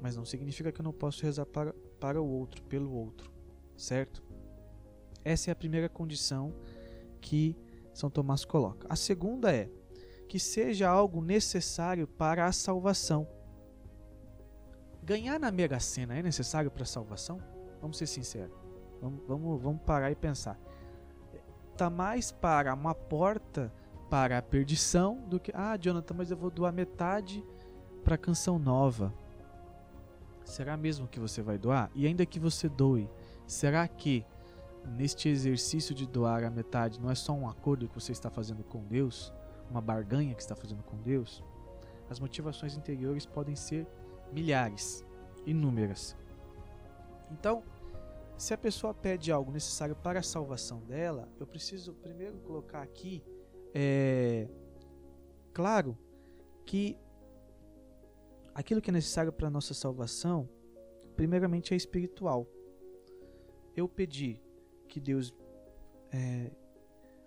Mas 0.00 0.16
não 0.16 0.24
significa 0.24 0.72
que 0.72 0.80
eu 0.80 0.84
não 0.84 0.92
posso 0.92 1.22
rezar 1.22 1.46
para, 1.46 1.72
para 2.00 2.20
o 2.20 2.26
outro, 2.26 2.62
pelo 2.64 2.92
outro, 2.92 3.30
certo? 3.76 4.22
Essa 5.24 5.50
é 5.50 5.52
a 5.52 5.56
primeira 5.56 5.88
condição 5.88 6.54
que 7.20 7.56
São 7.94 8.10
Tomás 8.10 8.44
coloca. 8.44 8.86
A 8.90 8.96
segunda 8.96 9.54
é 9.54 9.70
que 10.28 10.38
seja 10.38 10.88
algo 10.88 11.22
necessário 11.22 12.08
para 12.08 12.46
a 12.46 12.52
salvação. 12.52 13.28
Ganhar 15.02 15.38
na 15.38 15.50
Mega 15.52 15.78
Sena 15.78 16.18
é 16.18 16.22
necessário 16.22 16.70
para 16.70 16.84
a 16.84 16.86
salvação? 16.86 17.38
Vamos 17.80 17.98
ser 17.98 18.06
sinceros. 18.06 18.56
Vamos, 19.00 19.22
vamos, 19.26 19.62
vamos 19.62 19.82
parar 19.82 20.10
e 20.10 20.16
pensar. 20.16 20.58
Está 21.72 21.90
mais 21.90 22.30
para 22.30 22.72
uma 22.74 22.94
porta 22.94 23.72
para 24.10 24.38
a 24.38 24.42
perdição 24.42 25.16
do 25.26 25.40
que, 25.40 25.50
ah, 25.54 25.76
Jonathan, 25.80 26.14
mas 26.14 26.30
eu 26.30 26.36
vou 26.36 26.50
doar 26.50 26.72
metade 26.72 27.42
para 28.04 28.14
a 28.14 28.18
canção 28.18 28.58
nova. 28.58 29.12
Será 30.44 30.76
mesmo 30.76 31.08
que 31.08 31.18
você 31.18 31.40
vai 31.40 31.56
doar? 31.56 31.90
E 31.94 32.06
ainda 32.06 32.26
que 32.26 32.38
você 32.38 32.68
doe, 32.68 33.08
será 33.46 33.88
que 33.88 34.24
neste 34.84 35.28
exercício 35.28 35.94
de 35.94 36.06
doar 36.06 36.44
a 36.44 36.50
metade 36.50 37.00
não 37.00 37.10
é 37.10 37.14
só 37.14 37.32
um 37.32 37.48
acordo 37.48 37.88
que 37.88 37.94
você 37.94 38.12
está 38.12 38.28
fazendo 38.28 38.62
com 38.62 38.84
Deus, 38.84 39.32
uma 39.70 39.80
barganha 39.80 40.34
que 40.34 40.42
está 40.42 40.54
fazendo 40.54 40.82
com 40.82 40.98
Deus, 40.98 41.42
as 42.10 42.20
motivações 42.20 42.76
interiores 42.76 43.24
podem 43.24 43.56
ser 43.56 43.86
milhares, 44.30 45.02
inúmeras. 45.46 46.14
Então, 47.30 47.62
se 48.42 48.52
a 48.52 48.58
pessoa 48.58 48.92
pede 48.92 49.30
algo 49.30 49.52
necessário 49.52 49.94
para 49.94 50.18
a 50.18 50.22
salvação 50.22 50.80
dela, 50.80 51.32
eu 51.38 51.46
preciso 51.46 51.94
primeiro 51.94 52.40
colocar 52.40 52.82
aqui, 52.82 53.22
é, 53.72 54.48
claro, 55.54 55.96
que 56.66 56.98
aquilo 58.52 58.82
que 58.82 58.90
é 58.90 58.92
necessário 58.92 59.32
para 59.32 59.46
a 59.46 59.50
nossa 59.50 59.74
salvação, 59.74 60.50
primeiramente 61.14 61.72
é 61.72 61.76
espiritual. 61.76 62.48
Eu 63.76 63.88
pedi 63.88 64.42
que 64.88 64.98
Deus 64.98 65.32
é, 66.10 66.50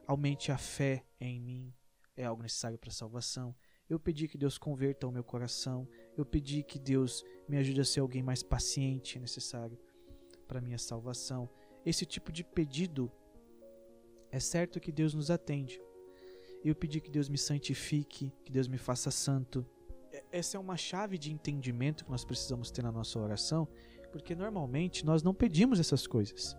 aumente 0.05 0.51
a 0.51 0.57
fé 0.57 1.05
em 1.17 1.39
mim, 1.39 1.73
é 2.17 2.25
algo 2.25 2.43
necessário 2.43 2.77
para 2.77 2.89
a 2.89 2.93
salvação. 2.93 3.55
Eu 3.89 4.01
pedi 4.01 4.27
que 4.27 4.37
Deus 4.37 4.57
converta 4.57 5.07
o 5.07 5.11
meu 5.13 5.23
coração. 5.23 5.87
Eu 6.17 6.25
pedi 6.25 6.61
que 6.61 6.77
Deus 6.77 7.23
me 7.47 7.55
ajude 7.55 7.79
a 7.79 7.85
ser 7.85 8.01
alguém 8.01 8.21
mais 8.21 8.43
paciente, 8.43 9.17
é 9.17 9.21
necessário 9.21 9.79
para 10.45 10.61
minha 10.61 10.77
salvação. 10.77 11.49
Esse 11.85 12.05
tipo 12.05 12.31
de 12.31 12.43
pedido 12.43 13.11
é 14.31 14.39
certo 14.39 14.79
que 14.79 14.91
Deus 14.91 15.13
nos 15.13 15.29
atende. 15.29 15.81
Eu 16.63 16.75
pedi 16.75 16.99
que 16.99 17.11
Deus 17.11 17.29
me 17.29 17.37
santifique, 17.37 18.31
que 18.43 18.51
Deus 18.51 18.67
me 18.67 18.77
faça 18.77 19.11
santo. 19.11 19.65
Essa 20.31 20.57
é 20.57 20.59
uma 20.59 20.77
chave 20.77 21.17
de 21.17 21.31
entendimento 21.31 22.05
que 22.05 22.11
nós 22.11 22.25
precisamos 22.25 22.71
ter 22.71 22.81
na 22.81 22.91
nossa 22.91 23.19
oração, 23.19 23.67
porque 24.11 24.33
normalmente 24.33 25.05
nós 25.05 25.21
não 25.21 25.33
pedimos 25.33 25.79
essas 25.79 26.07
coisas 26.07 26.57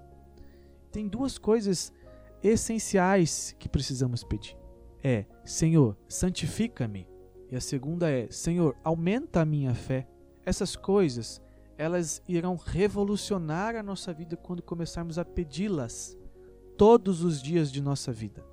tem 0.96 1.06
duas 1.06 1.36
coisas 1.36 1.92
essenciais 2.42 3.54
que 3.58 3.68
precisamos 3.68 4.24
pedir. 4.24 4.56
É, 5.04 5.26
Senhor, 5.44 5.94
santifica-me. 6.08 7.06
E 7.50 7.54
a 7.54 7.60
segunda 7.60 8.10
é, 8.10 8.28
Senhor, 8.30 8.74
aumenta 8.82 9.42
a 9.42 9.44
minha 9.44 9.74
fé. 9.74 10.08
Essas 10.42 10.74
coisas, 10.74 11.38
elas 11.78 12.22
irão 12.26 12.56
revolucionar 12.56 13.76
a 13.76 13.82
nossa 13.82 14.12
vida 14.12 14.36
quando 14.36 14.62
começarmos 14.62 15.18
a 15.18 15.24
pedi-las 15.24 16.16
todos 16.76 17.22
os 17.22 17.40
dias 17.42 17.70
de 17.70 17.80
nossa 17.80 18.12
vida. 18.12 18.44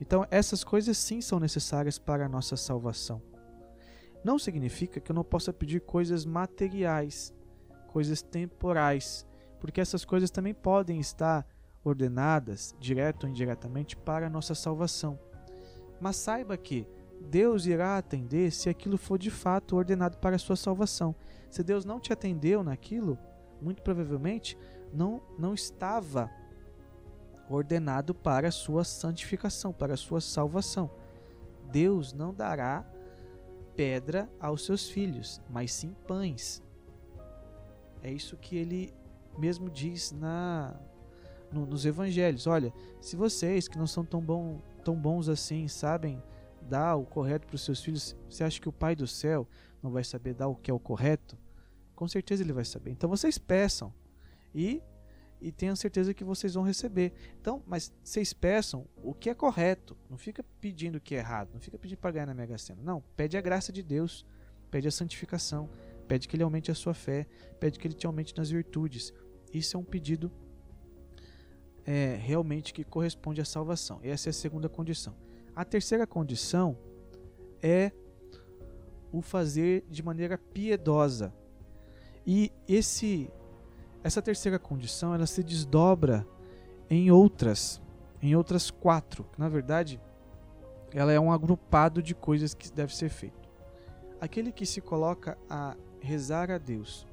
Então, 0.00 0.26
essas 0.30 0.64
coisas 0.64 0.98
sim 0.98 1.20
são 1.20 1.38
necessárias 1.38 1.98
para 1.98 2.26
a 2.26 2.28
nossa 2.28 2.56
salvação. 2.56 3.22
Não 4.24 4.38
significa 4.38 5.00
que 5.00 5.10
eu 5.10 5.14
não 5.14 5.24
possa 5.24 5.52
pedir 5.52 5.80
coisas 5.80 6.24
materiais, 6.24 7.32
coisas 7.88 8.22
temporais, 8.22 9.26
porque 9.60 9.80
essas 9.80 10.04
coisas 10.04 10.30
também 10.30 10.54
podem 10.54 10.98
estar 10.98 11.46
ordenadas, 11.84 12.74
direto 12.80 13.24
ou 13.24 13.30
indiretamente, 13.30 13.96
para 13.96 14.26
a 14.26 14.30
nossa 14.30 14.54
salvação. 14.54 15.18
Mas 16.00 16.16
saiba 16.16 16.56
que 16.56 16.86
Deus 17.30 17.66
irá 17.66 17.96
atender 17.96 18.50
se 18.52 18.68
aquilo 18.68 18.96
for 18.96 19.18
de 19.18 19.30
fato 19.30 19.76
ordenado 19.76 20.18
para 20.18 20.36
a 20.36 20.38
sua 20.38 20.56
salvação. 20.56 21.14
Se 21.50 21.62
Deus 21.62 21.84
não 21.84 22.00
te 22.00 22.12
atendeu 22.12 22.62
naquilo, 22.62 23.18
muito 23.60 23.82
provavelmente 23.82 24.56
não, 24.92 25.22
não 25.38 25.54
estava 25.54 26.30
ordenado 27.48 28.14
para 28.14 28.48
a 28.48 28.52
sua 28.52 28.84
santificação, 28.84 29.72
para 29.72 29.94
a 29.94 29.96
sua 29.96 30.20
salvação. 30.20 30.90
Deus 31.70 32.12
não 32.12 32.32
dará 32.32 32.84
pedra 33.74 34.30
aos 34.38 34.64
seus 34.64 34.88
filhos, 34.88 35.40
mas 35.50 35.72
sim 35.72 35.94
pães. 36.06 36.62
É 38.02 38.10
isso 38.10 38.36
que 38.36 38.56
ele 38.56 38.94
mesmo 39.36 39.68
diz 39.68 40.12
na 40.12 40.74
no, 41.50 41.64
nos 41.66 41.86
evangelhos. 41.86 42.46
Olha, 42.46 42.72
se 43.00 43.16
vocês 43.16 43.68
que 43.68 43.78
não 43.78 43.86
são 43.86 44.04
tão, 44.04 44.20
bom, 44.20 44.60
tão 44.84 44.96
bons 44.96 45.28
assim 45.28 45.68
sabem 45.68 46.22
dar 46.64 46.96
o 46.96 47.04
correto 47.04 47.46
para 47.46 47.54
os 47.54 47.64
seus 47.64 47.82
filhos, 47.82 48.16
você 48.28 48.44
acha 48.44 48.60
que 48.60 48.68
o 48.68 48.72
Pai 48.72 48.96
do 48.96 49.06
céu 49.06 49.48
não 49.82 49.90
vai 49.90 50.02
saber 50.02 50.34
dar 50.34 50.48
o 50.48 50.56
que 50.56 50.70
é 50.70 50.74
o 50.74 50.78
correto? 50.78 51.38
Com 51.94 52.08
certeza 52.08 52.42
ele 52.42 52.52
vai 52.52 52.64
saber. 52.64 52.90
Então 52.90 53.08
vocês 53.08 53.38
peçam 53.38 53.92
e 54.54 54.82
e 55.40 55.52
tenham 55.52 55.76
certeza 55.76 56.14
que 56.14 56.24
vocês 56.24 56.54
vão 56.54 56.64
receber. 56.64 57.12
Então, 57.38 57.62
mas 57.66 57.92
vocês 58.02 58.32
peçam 58.32 58.86
o 58.96 59.12
que 59.12 59.28
é 59.28 59.34
correto. 59.34 59.94
Não 60.08 60.16
fica 60.16 60.42
pedindo 60.58 60.96
o 60.96 61.00
que 61.00 61.14
é 61.14 61.18
errado. 61.18 61.50
Não 61.52 61.60
fica 61.60 61.76
pedindo 61.76 61.98
para 61.98 62.12
ganhar 62.12 62.26
na 62.26 62.32
Mega 62.32 62.56
Sena. 62.56 62.82
Não, 62.82 63.02
pede 63.14 63.36
a 63.36 63.42
graça 63.42 63.70
de 63.70 63.82
Deus. 63.82 64.24
Pede 64.70 64.88
a 64.88 64.90
santificação. 64.90 65.68
Pede 66.06 66.28
que 66.28 66.36
Ele 66.36 66.42
aumente 66.42 66.70
a 66.70 66.74
sua 66.74 66.94
fé, 66.94 67.26
pede 67.58 67.78
que 67.78 67.86
Ele 67.86 67.94
te 67.94 68.06
aumente 68.06 68.36
nas 68.36 68.50
virtudes. 68.50 69.12
Isso 69.52 69.76
é 69.76 69.80
um 69.80 69.84
pedido 69.84 70.30
é, 71.84 72.16
realmente 72.16 72.72
que 72.72 72.84
corresponde 72.84 73.40
à 73.40 73.44
salvação. 73.44 74.00
Essa 74.02 74.28
é 74.28 74.30
a 74.30 74.34
segunda 74.34 74.68
condição. 74.68 75.14
A 75.56 75.64
terceira 75.64 76.06
condição 76.06 76.76
é 77.62 77.92
o 79.12 79.22
fazer 79.22 79.84
de 79.88 80.02
maneira 80.02 80.36
piedosa. 80.36 81.32
E 82.26 82.50
esse 82.66 83.30
essa 84.02 84.20
terceira 84.20 84.58
condição 84.58 85.14
ela 85.14 85.26
se 85.26 85.42
desdobra 85.42 86.26
em 86.90 87.10
outras, 87.10 87.80
em 88.20 88.36
outras 88.36 88.70
quatro. 88.70 89.24
Na 89.38 89.48
verdade, 89.48 90.00
ela 90.92 91.12
é 91.12 91.18
um 91.18 91.32
agrupado 91.32 92.02
de 92.02 92.14
coisas 92.14 92.52
que 92.52 92.70
deve 92.70 92.94
ser 92.94 93.08
feito. 93.08 93.48
Aquele 94.20 94.52
que 94.52 94.66
se 94.66 94.80
coloca 94.80 95.38
a 95.48 95.76
rezar 96.00 96.50
a 96.50 96.58
Deus 96.58 97.06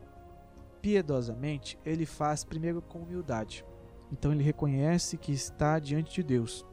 piedosamente, 0.81 1.77
ele 1.85 2.05
faz 2.05 2.43
primeiro 2.43 2.81
com 2.81 2.99
humildade. 2.99 3.63
Então 4.11 4.31
ele 4.33 4.43
reconhece 4.43 5.15
que 5.15 5.31
está 5.31 5.79
diante 5.79 6.15
de 6.15 6.23
Deus. 6.23 6.65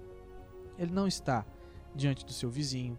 Ele 0.78 0.92
não 0.92 1.06
está 1.06 1.46
diante 1.98 2.24
do 2.24 2.32
seu 2.32 2.48
vizinho, 2.48 2.98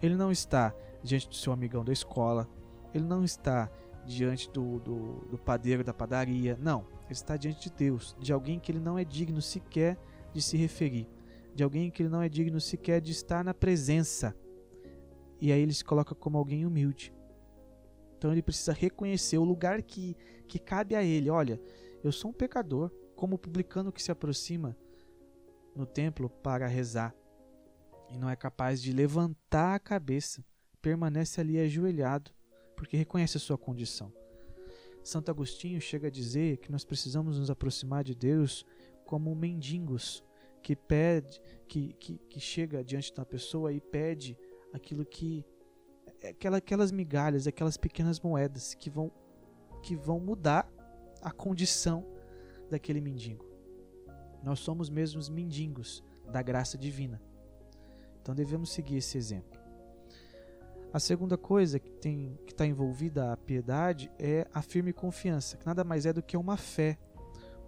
ele 0.00 0.14
não 0.14 0.30
está 0.30 0.74
diante 1.02 1.28
do 1.28 1.34
seu 1.34 1.52
amigão 1.52 1.84
da 1.84 1.92
escola, 1.92 2.48
ele 2.92 3.04
não 3.04 3.24
está 3.24 3.70
diante 4.06 4.50
do, 4.50 4.78
do, 4.80 5.26
do 5.30 5.38
padeiro 5.38 5.82
da 5.82 5.94
padaria. 5.94 6.56
Não, 6.60 6.86
ele 7.04 7.12
está 7.12 7.36
diante 7.36 7.68
de 7.68 7.74
Deus, 7.74 8.14
de 8.20 8.32
alguém 8.32 8.60
que 8.60 8.70
ele 8.70 8.78
não 8.78 8.98
é 8.98 9.04
digno 9.04 9.40
sequer 9.40 9.98
de 10.32 10.42
se 10.42 10.56
referir, 10.56 11.08
de 11.54 11.64
alguém 11.64 11.90
que 11.90 12.02
ele 12.02 12.10
não 12.10 12.22
é 12.22 12.28
digno 12.28 12.60
sequer 12.60 13.00
de 13.00 13.12
estar 13.12 13.42
na 13.42 13.54
presença. 13.54 14.36
E 15.40 15.50
aí 15.50 15.60
ele 15.60 15.72
se 15.72 15.84
coloca 15.84 16.14
como 16.14 16.38
alguém 16.38 16.66
humilde. 16.66 17.12
Então 18.16 18.30
ele 18.30 18.42
precisa 18.42 18.72
reconhecer 18.72 19.38
o 19.38 19.44
lugar 19.44 19.82
que, 19.82 20.16
que 20.46 20.58
cabe 20.58 20.94
a 20.94 21.02
ele. 21.02 21.30
Olha, 21.30 21.60
eu 22.02 22.12
sou 22.12 22.30
um 22.30 22.34
pecador, 22.34 22.90
como 23.16 23.36
o 23.36 23.38
publicano 23.38 23.92
que 23.92 24.02
se 24.02 24.12
aproxima 24.12 24.76
no 25.74 25.86
templo 25.86 26.28
para 26.28 26.66
rezar 26.66 27.14
e 28.10 28.18
não 28.18 28.28
é 28.28 28.36
capaz 28.36 28.82
de 28.82 28.92
levantar 28.92 29.74
a 29.74 29.80
cabeça, 29.80 30.44
permanece 30.80 31.40
ali 31.40 31.58
ajoelhado, 31.58 32.30
porque 32.76 32.96
reconhece 32.96 33.36
a 33.36 33.40
sua 33.40 33.56
condição. 33.56 34.12
Santo 35.02 35.30
Agostinho 35.30 35.80
chega 35.80 36.08
a 36.08 36.10
dizer 36.10 36.58
que 36.58 36.72
nós 36.72 36.84
precisamos 36.84 37.38
nos 37.38 37.50
aproximar 37.50 38.02
de 38.02 38.14
Deus 38.14 38.64
como 39.04 39.34
mendigos 39.34 40.24
que 40.62 40.74
pede, 40.74 41.40
que, 41.68 41.92
que, 41.94 42.16
que 42.18 42.40
chega 42.40 42.82
diante 42.82 43.12
da 43.14 43.24
pessoa 43.24 43.72
e 43.72 43.80
pede 43.80 44.36
aquilo 44.72 45.04
que 45.04 45.44
é 46.22 46.30
aquela, 46.30 46.56
aquelas 46.56 46.90
migalhas, 46.90 47.46
aquelas 47.46 47.76
pequenas 47.76 48.18
moedas 48.18 48.74
que 48.74 48.88
vão 48.88 49.12
que 49.82 49.94
vão 49.94 50.18
mudar 50.18 50.66
a 51.20 51.30
condição 51.30 52.06
daquele 52.70 53.02
mendigo. 53.02 53.44
Nós 54.42 54.60
somos 54.60 54.88
mesmos 54.88 55.28
mendigos 55.28 56.02
da 56.32 56.40
graça 56.40 56.78
divina. 56.78 57.20
Então 58.24 58.34
devemos 58.34 58.70
seguir 58.70 58.96
esse 58.96 59.18
exemplo. 59.18 59.60
A 60.90 60.98
segunda 60.98 61.36
coisa 61.36 61.78
que 61.78 61.90
tem 61.90 62.38
que 62.46 62.52
está 62.52 62.64
envolvida 62.64 63.30
a 63.30 63.36
piedade 63.36 64.10
é 64.18 64.48
a 64.54 64.62
firme 64.62 64.94
confiança, 64.94 65.58
que 65.58 65.66
nada 65.66 65.84
mais 65.84 66.06
é 66.06 66.12
do 66.12 66.22
que 66.22 66.34
uma 66.34 66.56
fé, 66.56 66.98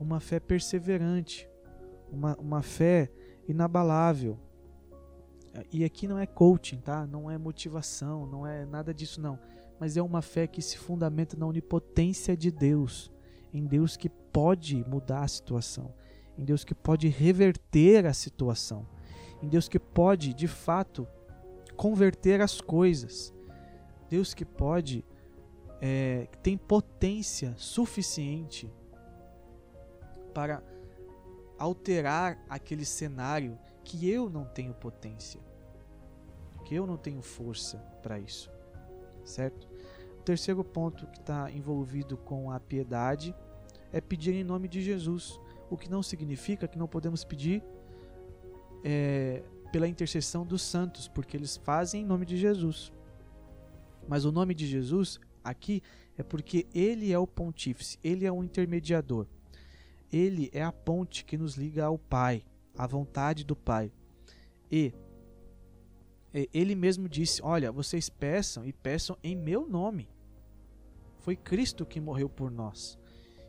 uma 0.01 0.19
fé 0.19 0.41
perseverante, 0.41 1.47
uma, 2.11 2.35
uma 2.37 2.63
fé 2.63 3.11
inabalável. 3.47 4.39
E 5.71 5.85
aqui 5.85 6.09
não 6.09 6.19
é 6.19 6.25
coaching, 6.25 6.79
tá? 6.79 7.07
Não 7.07 7.31
é 7.31 7.37
motivação, 7.37 8.27
não 8.27 8.47
é 8.47 8.65
nada 8.65 8.95
disso 8.95 9.21
não, 9.21 9.39
mas 9.79 9.99
é 9.99 10.03
uma 10.03 10.23
fé 10.23 10.47
que 10.47 10.63
se 10.63 10.79
fundamenta 10.79 11.37
na 11.37 11.47
onipotência 11.47 12.35
de 12.35 12.51
Deus, 12.51 13.13
em 13.53 13.67
Deus 13.67 13.95
que 13.95 14.09
pode 14.09 14.83
mudar 14.89 15.23
a 15.23 15.29
situação, 15.29 15.93
em 16.39 16.47
Deus 16.47 16.65
que 16.65 16.75
pode 16.75 17.09
reverter 17.09 18.07
a 18.07 18.15
situação, 18.15 18.96
em 19.43 19.49
Deus 19.49 19.69
que 19.69 19.79
pode, 19.79 20.33
de 20.33 20.49
fato, 20.49 21.07
converter 21.77 22.41
as 22.41 22.61
coisas. 22.61 23.35
Deus 24.09 24.35
que 24.35 24.45
pode, 24.45 25.05
é, 25.81 26.29
que 26.31 26.39
tem 26.39 26.57
potência 26.57 27.55
suficiente 27.57 28.73
para 30.33 30.63
alterar 31.59 32.39
aquele 32.49 32.85
cenário 32.85 33.59
que 33.83 34.09
eu 34.09 34.29
não 34.29 34.45
tenho 34.45 34.75
potência, 34.75 35.41
que 36.65 36.75
eu 36.75 36.87
não 36.87 36.97
tenho 36.97 37.23
força 37.23 37.79
para 38.03 38.19
isso, 38.19 38.51
certo? 39.25 39.69
O 40.19 40.23
terceiro 40.23 40.63
ponto 40.65 41.07
que 41.07 41.19
está 41.19 41.51
envolvido 41.51 42.17
com 42.17 42.51
a 42.51 42.59
piedade 42.59 43.35
é 43.93 44.01
pedir 44.01 44.35
em 44.35 44.45
nome 44.45 44.69
de 44.69 44.83
Jesus, 44.83 45.41
o 45.71 45.77
que 45.77 45.91
não 45.91 46.03
significa 46.03 46.69
que 46.69 46.79
não 46.79 46.89
podemos 46.89 47.25
pedir 47.25 47.63
é, 48.89 49.43
pela 49.73 49.89
intercessão 49.89 50.47
dos 50.47 50.63
santos, 50.63 51.09
porque 51.09 51.37
eles 51.37 51.57
fazem 51.57 52.03
em 52.03 52.07
nome 52.07 52.25
de 52.25 52.37
Jesus. 52.37 52.93
Mas 54.07 54.25
o 54.25 54.31
nome 54.31 54.55
de 54.55 54.65
Jesus 54.65 55.19
aqui 55.43 55.83
é 56.17 56.23
porque 56.23 56.69
ele 56.73 57.13
é 57.13 57.19
o 57.19 57.27
pontífice, 57.27 57.99
ele 58.03 58.25
é 58.25 58.31
o 58.31 58.45
intermediador. 58.45 59.27
Ele 60.13 60.49
é 60.53 60.63
a 60.63 60.71
ponte 60.71 61.25
que 61.25 61.37
nos 61.37 61.57
liga 61.57 61.85
ao 61.85 61.99
Pai, 61.99 62.45
à 62.79 62.87
vontade 62.87 63.45
do 63.45 63.57
Pai. 63.57 63.91
E 64.71 64.95
ele 66.55 66.77
mesmo 66.77 67.09
disse: 67.09 67.43
Olha, 67.43 67.73
vocês 67.73 68.09
peçam 68.09 68.65
e 68.65 68.73
peçam 68.73 69.19
em 69.21 69.35
meu 69.35 69.69
nome. 69.69 70.09
Foi 71.19 71.35
Cristo 71.35 71.85
que 71.85 72.01
morreu 72.01 72.29
por 72.29 72.53
nós. 72.53 72.97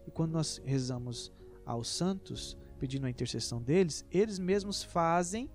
E 0.08 0.10
quando 0.10 0.32
nós 0.32 0.60
rezamos 0.65 1.32
aos 1.63 1.88
santos, 1.88 2.58
pedindo 2.78 3.06
a 3.06 3.10
intercessão 3.10 3.62
deles, 3.62 4.06
eles 4.12 4.40
mesmos 4.40 4.84
fazem 4.84 5.50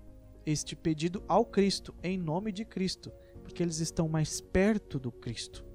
este 0.45 0.75
pedido 0.75 1.23
ao 1.27 1.45
Cristo, 1.45 1.93
em 2.03 2.17
nome 2.17 2.51
de 2.51 2.65
Cristo, 2.65 3.11
porque 3.43 3.63
eles 3.63 3.79
estão 3.79 4.07
mais 4.07 4.41
perto 4.41 4.99
do 4.99 5.11
Cristo. 5.11 5.65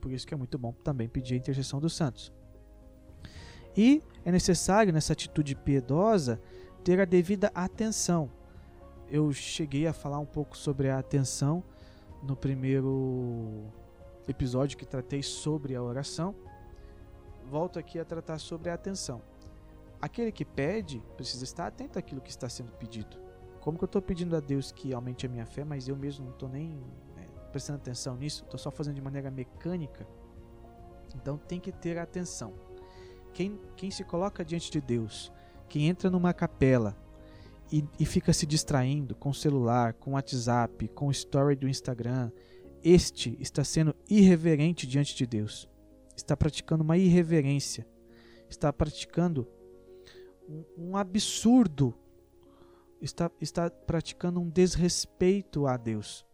Por 0.00 0.12
isso 0.12 0.26
que 0.26 0.32
é 0.32 0.36
muito 0.36 0.58
bom 0.58 0.72
também 0.72 1.08
pedir 1.08 1.34
a 1.34 1.36
intercessão 1.36 1.80
dos 1.80 1.94
santos. 1.94 2.32
E 3.76 4.02
é 4.24 4.32
necessário, 4.32 4.92
nessa 4.92 5.12
atitude 5.12 5.54
piedosa, 5.54 6.40
ter 6.82 7.00
a 7.00 7.04
devida 7.04 7.50
atenção. 7.54 8.30
Eu 9.08 9.32
cheguei 9.32 9.86
a 9.86 9.92
falar 9.92 10.18
um 10.18 10.26
pouco 10.26 10.56
sobre 10.56 10.88
a 10.88 10.98
atenção 10.98 11.62
no 12.22 12.36
primeiro 12.36 13.64
episódio 14.28 14.78
que 14.78 14.86
tratei 14.86 15.22
sobre 15.22 15.74
a 15.74 15.82
oração. 15.82 16.34
Volto 17.50 17.78
aqui 17.78 17.98
a 17.98 18.04
tratar 18.04 18.38
sobre 18.38 18.70
a 18.70 18.74
atenção. 18.74 19.20
Aquele 20.00 20.32
que 20.32 20.44
pede 20.44 21.02
precisa 21.16 21.44
estar 21.44 21.66
atento 21.66 21.98
àquilo 21.98 22.20
que 22.20 22.30
está 22.30 22.48
sendo 22.48 22.72
pedido. 22.72 23.18
Como 23.60 23.76
que 23.76 23.84
eu 23.84 23.86
estou 23.86 24.00
pedindo 24.00 24.34
a 24.34 24.40
Deus 24.40 24.72
que 24.72 24.94
aumente 24.94 25.26
a 25.26 25.28
minha 25.28 25.44
fé, 25.44 25.64
mas 25.64 25.86
eu 25.86 25.94
mesmo 25.94 26.24
não 26.24 26.32
estou 26.32 26.48
nem 26.48 26.82
é, 27.18 27.26
prestando 27.52 27.78
atenção 27.78 28.16
nisso, 28.16 28.42
estou 28.44 28.58
só 28.58 28.70
fazendo 28.70 28.94
de 28.94 29.02
maneira 29.02 29.30
mecânica? 29.30 30.06
Então 31.14 31.36
tem 31.36 31.60
que 31.60 31.70
ter 31.70 31.98
atenção. 31.98 32.54
Quem, 33.34 33.60
quem 33.76 33.90
se 33.90 34.02
coloca 34.02 34.44
diante 34.44 34.70
de 34.70 34.80
Deus, 34.80 35.30
quem 35.68 35.88
entra 35.88 36.08
numa 36.08 36.32
capela 36.32 36.96
e, 37.70 37.84
e 37.98 38.06
fica 38.06 38.32
se 38.32 38.46
distraindo 38.46 39.14
com 39.14 39.28
o 39.28 39.34
celular, 39.34 39.92
com 39.92 40.12
o 40.12 40.14
WhatsApp, 40.14 40.88
com 40.88 41.08
o 41.08 41.10
story 41.10 41.54
do 41.54 41.68
Instagram, 41.68 42.30
este 42.82 43.36
está 43.38 43.62
sendo 43.62 43.94
irreverente 44.08 44.86
diante 44.86 45.14
de 45.14 45.26
Deus. 45.26 45.68
Está 46.16 46.34
praticando 46.34 46.82
uma 46.82 46.96
irreverência. 46.96 47.86
Está 48.48 48.72
praticando 48.72 49.46
um, 50.50 50.64
um 50.76 50.96
absurdo, 50.96 51.94
está, 53.00 53.30
está 53.40 53.70
praticando 53.70 54.40
um 54.40 54.50
desrespeito 54.50 55.66
a 55.66 55.76
Deus, 55.76 56.26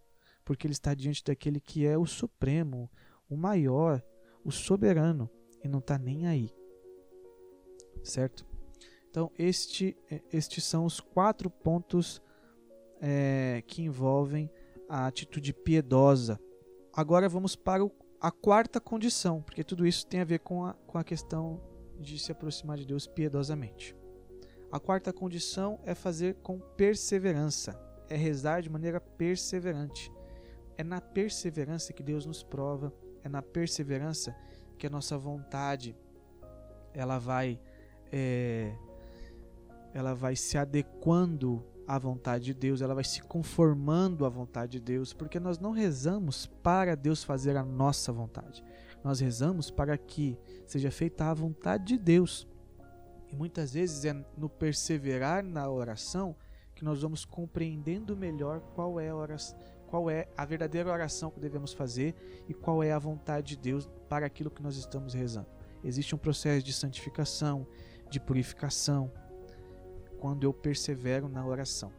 porque 0.44 0.66
ele 0.66 0.72
está 0.72 0.94
diante 0.94 1.22
daquele 1.22 1.60
que 1.60 1.86
é 1.86 1.98
o 1.98 2.06
Supremo, 2.06 2.90
o 3.28 3.36
maior, 3.36 4.02
o 4.44 4.50
soberano, 4.50 5.28
e 5.62 5.68
não 5.68 5.80
está 5.80 5.98
nem 5.98 6.26
aí. 6.26 6.50
Certo? 8.02 8.46
Então, 9.10 9.30
este, 9.38 9.96
estes 10.32 10.64
são 10.64 10.84
os 10.84 11.00
quatro 11.00 11.50
pontos 11.50 12.22
é, 13.00 13.62
que 13.66 13.82
envolvem 13.82 14.50
a 14.88 15.06
atitude 15.06 15.52
piedosa. 15.52 16.38
Agora 16.92 17.28
vamos 17.28 17.56
para 17.56 17.84
o, 17.84 17.90
a 18.20 18.30
quarta 18.30 18.80
condição, 18.80 19.42
porque 19.42 19.64
tudo 19.64 19.86
isso 19.86 20.06
tem 20.06 20.20
a 20.20 20.24
ver 20.24 20.40
com 20.40 20.64
a, 20.64 20.74
com 20.74 20.98
a 20.98 21.04
questão 21.04 21.60
de 21.98 22.18
se 22.18 22.30
aproximar 22.30 22.76
de 22.76 22.86
Deus 22.86 23.06
piedosamente. 23.06 23.96
A 24.76 24.78
quarta 24.78 25.10
condição 25.10 25.80
é 25.86 25.94
fazer 25.94 26.34
com 26.42 26.60
perseverança, 26.60 27.80
é 28.10 28.14
rezar 28.14 28.60
de 28.60 28.68
maneira 28.68 29.00
perseverante. 29.00 30.12
É 30.76 30.84
na 30.84 31.00
perseverança 31.00 31.94
que 31.94 32.02
Deus 32.02 32.26
nos 32.26 32.42
prova, 32.42 32.92
é 33.24 33.28
na 33.30 33.40
perseverança 33.40 34.36
que 34.76 34.86
a 34.86 34.90
nossa 34.90 35.16
vontade 35.16 35.96
ela 36.92 37.18
vai 37.18 37.58
é, 38.12 38.76
ela 39.94 40.12
vai 40.12 40.36
se 40.36 40.58
adequando 40.58 41.64
à 41.88 41.98
vontade 41.98 42.44
de 42.44 42.52
Deus, 42.52 42.82
ela 42.82 42.94
vai 42.94 43.04
se 43.04 43.22
conformando 43.22 44.26
à 44.26 44.28
vontade 44.28 44.72
de 44.72 44.80
Deus, 44.80 45.14
porque 45.14 45.40
nós 45.40 45.58
não 45.58 45.70
rezamos 45.70 46.44
para 46.62 46.94
Deus 46.94 47.24
fazer 47.24 47.56
a 47.56 47.64
nossa 47.64 48.12
vontade. 48.12 48.62
Nós 49.02 49.20
rezamos 49.20 49.70
para 49.70 49.96
que 49.96 50.38
seja 50.66 50.90
feita 50.90 51.30
a 51.30 51.32
vontade 51.32 51.96
de 51.96 51.98
Deus. 51.98 52.46
Muitas 53.36 53.74
vezes 53.74 54.04
é 54.04 54.14
no 54.36 54.48
perseverar 54.48 55.44
na 55.44 55.68
oração 55.68 56.34
que 56.74 56.84
nós 56.84 57.02
vamos 57.02 57.24
compreendendo 57.24 58.16
melhor 58.16 58.60
qual 58.74 58.98
é 58.98 59.10
a 59.10 59.16
oração, 59.16 59.58
qual 59.86 60.10
é 60.10 60.28
a 60.36 60.44
verdadeira 60.44 60.90
oração 60.90 61.30
que 61.30 61.38
devemos 61.38 61.72
fazer 61.72 62.14
e 62.48 62.54
qual 62.54 62.82
é 62.82 62.92
a 62.92 62.98
vontade 62.98 63.48
de 63.48 63.56
Deus 63.56 63.88
para 64.08 64.26
aquilo 64.26 64.50
que 64.50 64.62
nós 64.62 64.76
estamos 64.76 65.12
rezando. 65.12 65.48
Existe 65.84 66.14
um 66.14 66.18
processo 66.18 66.64
de 66.64 66.72
santificação, 66.72 67.66
de 68.10 68.18
purificação, 68.18 69.12
quando 70.18 70.44
eu 70.44 70.52
persevero 70.52 71.28
na 71.28 71.44
oração. 71.46 71.92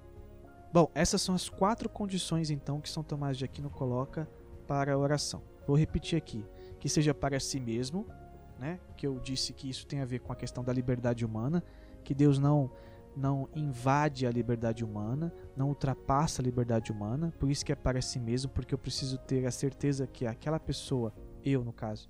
Bom, 0.74 0.92
essas 0.94 1.22
são 1.22 1.34
as 1.34 1.48
quatro 1.48 1.88
condições 1.88 2.50
então 2.50 2.82
que 2.82 2.90
São 2.90 3.04
Tomás 3.04 3.38
de 3.38 3.46
Aquino 3.46 3.70
coloca 3.70 4.28
para 4.68 4.94
a 4.94 4.98
oração. 4.98 5.42
Vou 5.66 5.78
repetir 5.78 6.18
aqui: 6.18 6.46
que 6.80 6.90
seja 6.90 7.14
para 7.14 7.40
si 7.40 7.60
mesmo, 7.60 8.06
né? 8.60 8.80
Que 8.96 9.08
eu 9.08 9.20
disse 9.20 9.54
que 9.54 9.70
isso 9.70 9.86
tem 9.86 10.02
a 10.02 10.06
ver 10.06 10.20
com 10.20 10.32
a 10.32 10.36
questão 10.36 10.64
da 10.64 10.74
liberdade 10.74 11.26
humana, 11.26 11.64
que 12.04 12.14
Deus 12.14 12.40
não 12.40 12.72
não 13.16 13.50
invade 13.56 14.28
a 14.28 14.32
liberdade 14.32 14.86
humana, 14.86 15.34
não 15.56 15.70
ultrapassa 15.70 16.40
a 16.40 16.46
liberdade 16.46 16.92
humana, 16.92 17.34
por 17.40 17.50
isso 17.50 17.66
que 17.66 17.72
é 17.72 17.76
para 17.76 18.00
si 18.00 18.20
mesmo, 18.20 18.52
porque 18.52 18.76
eu 18.76 18.78
preciso 18.78 19.18
ter 19.18 19.44
a 19.48 19.52
certeza 19.52 20.06
que 20.06 20.28
aquela 20.28 20.60
pessoa, 20.60 21.12
eu 21.44 21.64
no 21.64 21.74
caso, 21.74 22.08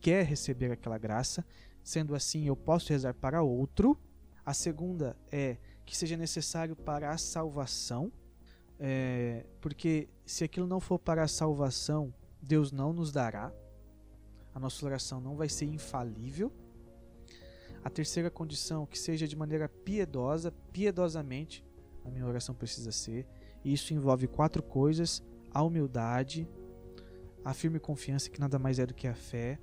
quer 0.00 0.24
receber 0.24 0.70
aquela 0.70 0.96
graça. 0.96 1.44
Sendo 1.82 2.14
assim, 2.14 2.46
eu 2.46 2.56
posso 2.56 2.92
rezar 2.92 3.14
para 3.14 3.42
outro. 3.42 3.98
A 4.44 4.54
segunda 4.54 5.16
é 5.30 5.56
que 5.84 5.96
seja 5.96 6.16
necessário 6.16 6.76
para 6.76 7.10
a 7.10 7.18
salvação, 7.18 8.12
é, 8.78 9.44
porque 9.60 10.08
se 10.24 10.44
aquilo 10.44 10.66
não 10.66 10.80
for 10.80 10.98
para 10.98 11.24
a 11.24 11.28
salvação, 11.28 12.14
Deus 12.40 12.70
não 12.70 12.92
nos 12.92 13.10
dará, 13.10 13.52
a 14.56 14.58
nossa 14.58 14.86
oração 14.86 15.20
não 15.20 15.36
vai 15.36 15.50
ser 15.50 15.66
infalível. 15.66 16.50
A 17.84 17.90
terceira 17.90 18.30
condição, 18.30 18.86
que 18.86 18.98
seja 18.98 19.28
de 19.28 19.36
maneira 19.36 19.68
piedosa, 19.68 20.50
piedosamente, 20.72 21.62
a 22.02 22.10
minha 22.10 22.24
oração 22.24 22.54
precisa 22.54 22.90
ser. 22.90 23.26
E 23.62 23.74
isso 23.74 23.92
envolve 23.92 24.26
quatro 24.26 24.62
coisas: 24.62 25.22
a 25.52 25.62
humildade, 25.62 26.48
a 27.44 27.52
firme 27.52 27.78
confiança, 27.78 28.30
que 28.30 28.40
nada 28.40 28.58
mais 28.58 28.78
é 28.78 28.86
do 28.86 28.94
que 28.94 29.06
a 29.06 29.14
fé, 29.14 29.58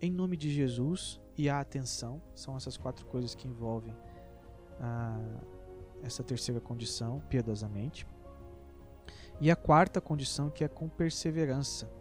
em 0.00 0.10
nome 0.10 0.38
de 0.38 0.50
Jesus 0.50 1.20
e 1.36 1.50
a 1.50 1.60
atenção. 1.60 2.22
São 2.34 2.56
essas 2.56 2.78
quatro 2.78 3.04
coisas 3.04 3.34
que 3.34 3.46
envolvem 3.46 3.94
ah, 4.80 5.20
essa 6.02 6.24
terceira 6.24 6.62
condição, 6.62 7.20
piedosamente. 7.28 8.06
E 9.38 9.50
a 9.50 9.56
quarta 9.56 10.00
condição, 10.00 10.48
que 10.48 10.64
é 10.64 10.68
com 10.68 10.88
perseverança, 10.88 11.99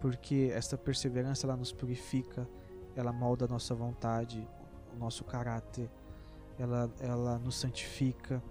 porque 0.00 0.50
esta 0.54 0.76
perseverança 0.78 1.46
ela 1.46 1.56
nos 1.56 1.72
purifica, 1.72 2.48
ela 2.96 3.12
molda 3.12 3.44
a 3.44 3.48
nossa 3.48 3.74
vontade, 3.74 4.46
o 4.94 4.98
nosso 4.98 5.24
caráter, 5.24 5.90
ela, 6.58 6.90
ela 7.00 7.38
nos 7.38 7.56
santifica 7.56 8.42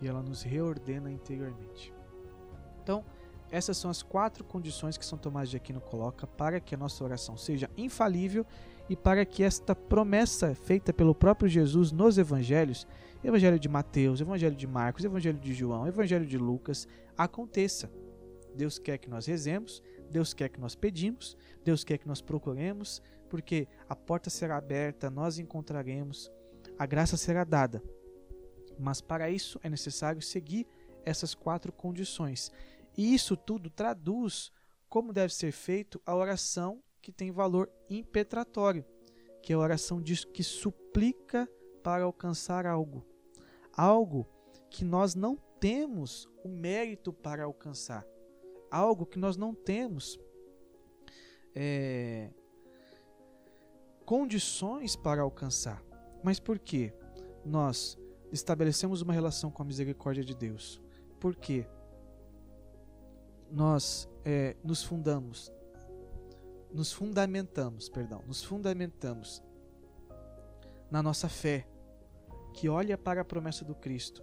e 0.00 0.08
ela 0.08 0.22
nos 0.22 0.42
reordena 0.42 1.10
interiormente. 1.10 1.92
Então, 2.82 3.04
essas 3.50 3.76
são 3.76 3.90
as 3.90 4.02
quatro 4.02 4.44
condições 4.44 4.96
que 4.96 5.04
São 5.04 5.18
Tomás 5.18 5.50
de 5.50 5.56
Aquino 5.56 5.80
coloca 5.80 6.26
para 6.26 6.60
que 6.60 6.74
a 6.74 6.78
nossa 6.78 7.02
oração 7.02 7.36
seja 7.36 7.68
infalível 7.76 8.46
e 8.88 8.96
para 8.96 9.24
que 9.24 9.42
esta 9.42 9.74
promessa 9.74 10.54
feita 10.54 10.92
pelo 10.92 11.14
próprio 11.14 11.48
Jesus 11.48 11.92
nos 11.92 12.16
evangelhos, 12.16 12.86
Evangelho 13.22 13.58
de 13.58 13.68
Mateus, 13.68 14.20
Evangelho 14.20 14.56
de 14.56 14.66
Marcos, 14.66 15.04
Evangelho 15.04 15.38
de 15.38 15.52
João, 15.52 15.86
Evangelho 15.86 16.24
de 16.24 16.38
Lucas, 16.38 16.88
aconteça. 17.16 17.90
Deus 18.54 18.78
quer 18.78 18.98
que 18.98 19.10
nós 19.10 19.26
rezemos, 19.26 19.82
Deus 20.10 20.34
quer 20.34 20.48
que 20.48 20.60
nós 20.60 20.74
pedimos, 20.74 21.36
Deus 21.64 21.84
quer 21.84 21.98
que 21.98 22.08
nós 22.08 22.20
procuremos, 22.20 23.00
porque 23.28 23.68
a 23.88 23.94
porta 23.94 24.28
será 24.28 24.56
aberta, 24.56 25.08
nós 25.08 25.38
encontraremos, 25.38 26.30
a 26.78 26.84
graça 26.84 27.16
será 27.16 27.44
dada. 27.44 27.82
Mas 28.78 29.00
para 29.00 29.30
isso 29.30 29.60
é 29.62 29.68
necessário 29.68 30.20
seguir 30.20 30.66
essas 31.04 31.34
quatro 31.34 31.72
condições. 31.72 32.50
E 32.96 33.14
isso 33.14 33.36
tudo 33.36 33.70
traduz 33.70 34.52
como 34.88 35.12
deve 35.12 35.32
ser 35.32 35.52
feito 35.52 36.00
a 36.04 36.14
oração 36.14 36.82
que 37.00 37.12
tem 37.12 37.30
valor 37.30 37.70
impetratório, 37.88 38.84
que 39.42 39.52
é 39.52 39.56
a 39.56 39.58
oração 39.58 40.02
que 40.02 40.42
suplica 40.42 41.48
para 41.82 42.04
alcançar 42.04 42.66
algo. 42.66 43.06
Algo 43.72 44.26
que 44.68 44.84
nós 44.84 45.14
não 45.14 45.36
temos 45.60 46.28
o 46.44 46.48
mérito 46.48 47.12
para 47.12 47.44
alcançar. 47.44 48.04
Algo 48.70 49.04
que 49.06 49.18
nós 49.18 49.36
não 49.36 49.54
temos 49.54 50.18
é, 51.54 52.30
condições 54.04 54.96
para 54.96 55.22
alcançar. 55.22 55.82
Mas 56.22 56.38
por 56.38 56.58
quê? 56.58 56.92
Nós 57.44 57.98
estabelecemos 58.30 59.02
uma 59.02 59.12
relação 59.12 59.50
com 59.50 59.62
a 59.62 59.66
misericórdia 59.66 60.24
de 60.24 60.34
Deus. 60.34 60.80
Por 61.18 61.34
quê? 61.34 61.66
nós 63.50 64.08
é, 64.24 64.56
nos 64.62 64.82
fundamos, 64.82 65.52
nos 66.72 66.92
fundamentamos, 66.92 67.88
perdão, 67.88 68.22
nos 68.26 68.42
fundamentamos 68.42 69.42
na 70.90 71.02
nossa 71.02 71.28
fé, 71.28 71.66
que 72.54 72.68
olha 72.68 72.96
para 72.96 73.20
a 73.22 73.24
promessa 73.24 73.64
do 73.64 73.74
Cristo 73.74 74.22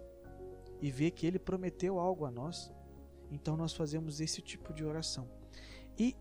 e 0.80 0.90
vê 0.90 1.10
que 1.10 1.26
Ele 1.26 1.38
prometeu 1.38 1.98
algo 1.98 2.24
a 2.24 2.30
nós, 2.30 2.72
então 3.30 3.56
nós 3.56 3.72
fazemos 3.72 4.20
esse 4.20 4.40
tipo 4.40 4.72
de 4.72 4.84
oração. 4.84 5.28
E 5.98 6.16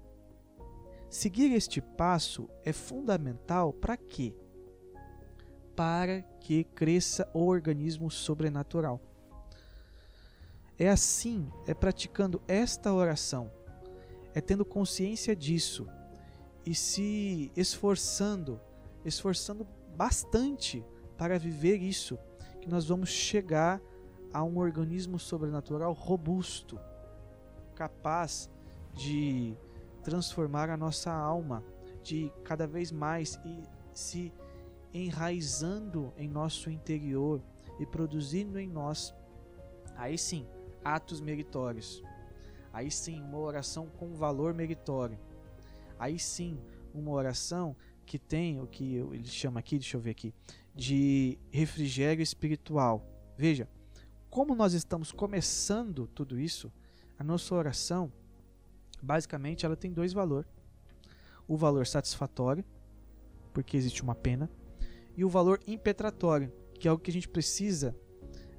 seguir 1.10 1.54
este 1.54 1.82
passo 1.82 2.50
é 2.64 2.74
fundamental 2.74 3.72
para 3.72 3.96
quê? 3.96 4.34
Para 5.76 6.22
que 6.40 6.64
cresça 6.64 7.30
o 7.34 7.46
organismo 7.46 8.10
sobrenatural. 8.10 9.02
É 10.80 10.90
assim, 10.90 11.52
é 11.66 11.74
praticando 11.74 12.42
esta 12.48 12.94
oração, 12.94 13.52
é 14.34 14.42
tendo 14.42 14.64
consciência 14.64 15.36
disso 15.36 15.88
e 16.66 16.76
se 16.76 17.52
esforçando, 17.56 18.60
esforçando 19.04 19.66
bastante 19.96 20.86
para 21.18 21.40
viver 21.40 21.82
isso, 21.82 22.20
que 22.62 22.70
nós 22.70 22.88
vamos 22.88 23.10
chegar 23.10 23.82
a 24.32 24.44
um 24.44 24.58
organismo 24.58 25.18
sobrenatural 25.18 25.94
robusto, 25.94 26.80
capaz 27.78 28.50
de 28.96 29.56
transformar 30.02 30.68
a 30.68 30.76
nossa 30.76 31.14
alma, 31.14 31.64
de 32.02 32.34
cada 32.44 32.66
vez 32.66 32.92
mais 32.92 33.40
e 33.46 33.62
se 33.94 34.34
enraizando 34.92 36.12
em 36.18 36.28
nosso 36.28 36.72
interior 36.72 37.40
e 37.80 37.86
produzindo 37.86 38.60
em 38.60 38.68
nós, 38.68 39.14
aí 39.96 40.18
sim, 40.18 40.48
atos 40.84 41.22
meritórios. 41.22 42.02
Aí 42.74 42.90
sim, 42.90 43.22
uma 43.22 43.38
oração 43.38 43.88
com 43.88 44.16
valor 44.16 44.56
meritório. 44.56 45.20
Aí 46.00 46.18
sim, 46.18 46.60
uma 46.94 47.12
oração 47.12 47.76
que 48.08 48.18
tem 48.18 48.60
o 48.60 48.66
que 48.66 48.96
ele 48.96 49.28
chama 49.28 49.60
aqui, 49.60 49.78
deixa 49.78 49.98
eu 49.98 50.02
ver 50.02 50.12
aqui, 50.12 50.34
de 50.74 51.38
refrigério 51.52 52.24
espiritual. 52.24 53.06
Veja, 53.38 53.70
como 54.32 54.56
nós 54.56 54.74
estamos 54.74 55.12
começando 55.12 56.08
tudo 56.08 56.40
isso, 56.40 56.72
a 57.18 57.24
nossa 57.24 57.54
oração, 57.56 58.12
basicamente, 59.02 59.66
ela 59.66 59.76
tem 59.76 59.92
dois 59.92 60.14
valores. 60.14 60.50
O 61.48 61.58
valor 61.58 61.88
satisfatório, 61.88 62.64
porque 63.54 63.76
existe 63.78 64.04
uma 64.04 64.16
pena, 64.16 64.50
e 65.16 65.26
o 65.26 65.30
valor 65.30 65.60
impetratório, 65.66 66.52
que 66.80 66.88
é 66.88 66.92
o 66.92 67.00
que 67.00 67.10
a 67.10 67.14
gente 67.14 67.28
precisa 67.28 67.96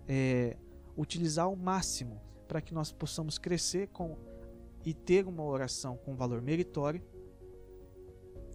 é, 0.09 0.57
utilizar 0.97 1.45
ao 1.45 1.55
máximo 1.55 2.21
para 2.49 2.61
que 2.61 2.75
nós 2.75 2.91
possamos 2.91 3.39
crescer 3.39 3.89
com 3.89 4.17
e 4.85 4.95
ter 4.95 5.27
uma 5.27 5.43
oração 5.43 5.97
com 5.99 6.17
valor 6.17 6.41
meritório 6.41 7.03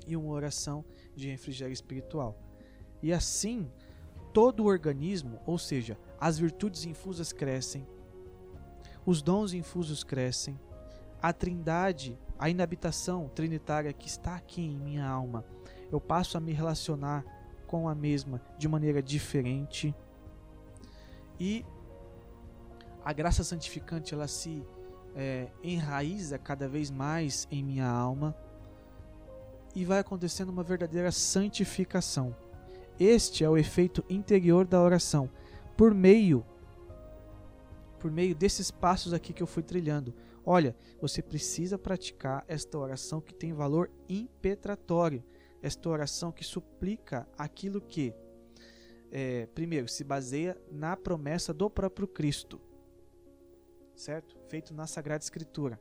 e 0.08 0.18
uma 0.18 0.32
oração 0.32 0.84
de 1.16 1.30
refrigério 1.30 1.74
espiritual. 1.74 2.38
E 3.02 3.14
assim, 3.14 3.72
todo 4.34 4.64
o 4.64 4.66
organismo, 4.66 5.40
ou 5.46 5.58
seja, 5.58 5.98
as 6.20 6.40
virtudes 6.40 6.86
infusas 6.86 7.32
crescem, 7.32 7.86
os 9.06 9.22
dons 9.22 9.54
infusos 9.54 10.04
crescem, 10.04 10.60
a 11.22 11.32
trindade, 11.32 12.18
a 12.38 12.50
inabitação 12.50 13.30
trinitária 13.34 13.94
que 13.94 14.08
está 14.08 14.36
aqui 14.36 14.62
em 14.62 14.78
minha 14.78 15.08
alma, 15.08 15.46
eu 15.92 16.00
passo 16.00 16.38
a 16.38 16.42
me 16.42 16.52
relacionar 16.52 17.24
com 17.68 17.88
a 17.88 17.96
mesma 17.96 18.42
de 18.58 18.68
maneira 18.68 19.02
diferente. 19.02 19.96
E 21.40 21.66
a 23.04 23.12
graça 23.14 23.44
santificante 23.44 24.14
ela 24.14 24.28
se 24.28 24.66
é, 25.16 25.48
enraiza 25.64 26.38
cada 26.38 26.68
vez 26.68 26.90
mais 26.90 27.48
em 27.52 27.64
minha 27.64 27.88
alma 27.88 28.36
e 29.76 29.86
vai 29.86 30.00
acontecendo 30.00 30.50
uma 30.50 30.64
verdadeira 30.64 31.12
santificação. 31.12 32.36
Este 33.00 33.44
é 33.44 33.50
o 33.50 33.58
efeito 33.58 34.04
interior 34.10 34.66
da 34.66 34.82
oração, 34.82 35.30
por 35.76 35.94
meio 35.94 36.46
por 38.04 38.12
meio 38.12 38.36
desses 38.36 38.70
passos 38.70 39.14
aqui 39.14 39.32
que 39.32 39.42
eu 39.42 39.48
fui 39.48 39.64
trilhando. 39.64 40.14
Olha, 40.46 40.76
você 41.00 41.22
precisa 41.22 41.78
praticar 41.80 42.44
esta 42.50 42.78
oração 42.78 43.22
que 43.22 43.34
tem 43.34 43.54
valor 43.54 43.90
impetratório, 44.10 45.24
esta 45.62 45.88
oração 45.88 46.30
que 46.30 46.44
suplica 46.44 47.26
aquilo 47.38 47.80
que, 47.80 48.14
é, 49.10 49.46
primeiro, 49.56 49.88
se 49.88 50.04
baseia 50.04 50.58
na 50.70 50.98
promessa 50.98 51.54
do 51.54 51.70
próprio 51.70 52.06
Cristo 52.06 52.60
certo? 53.96 54.38
Feito 54.50 54.74
na 54.74 54.86
Sagrada 54.86 55.24
Escritura. 55.24 55.80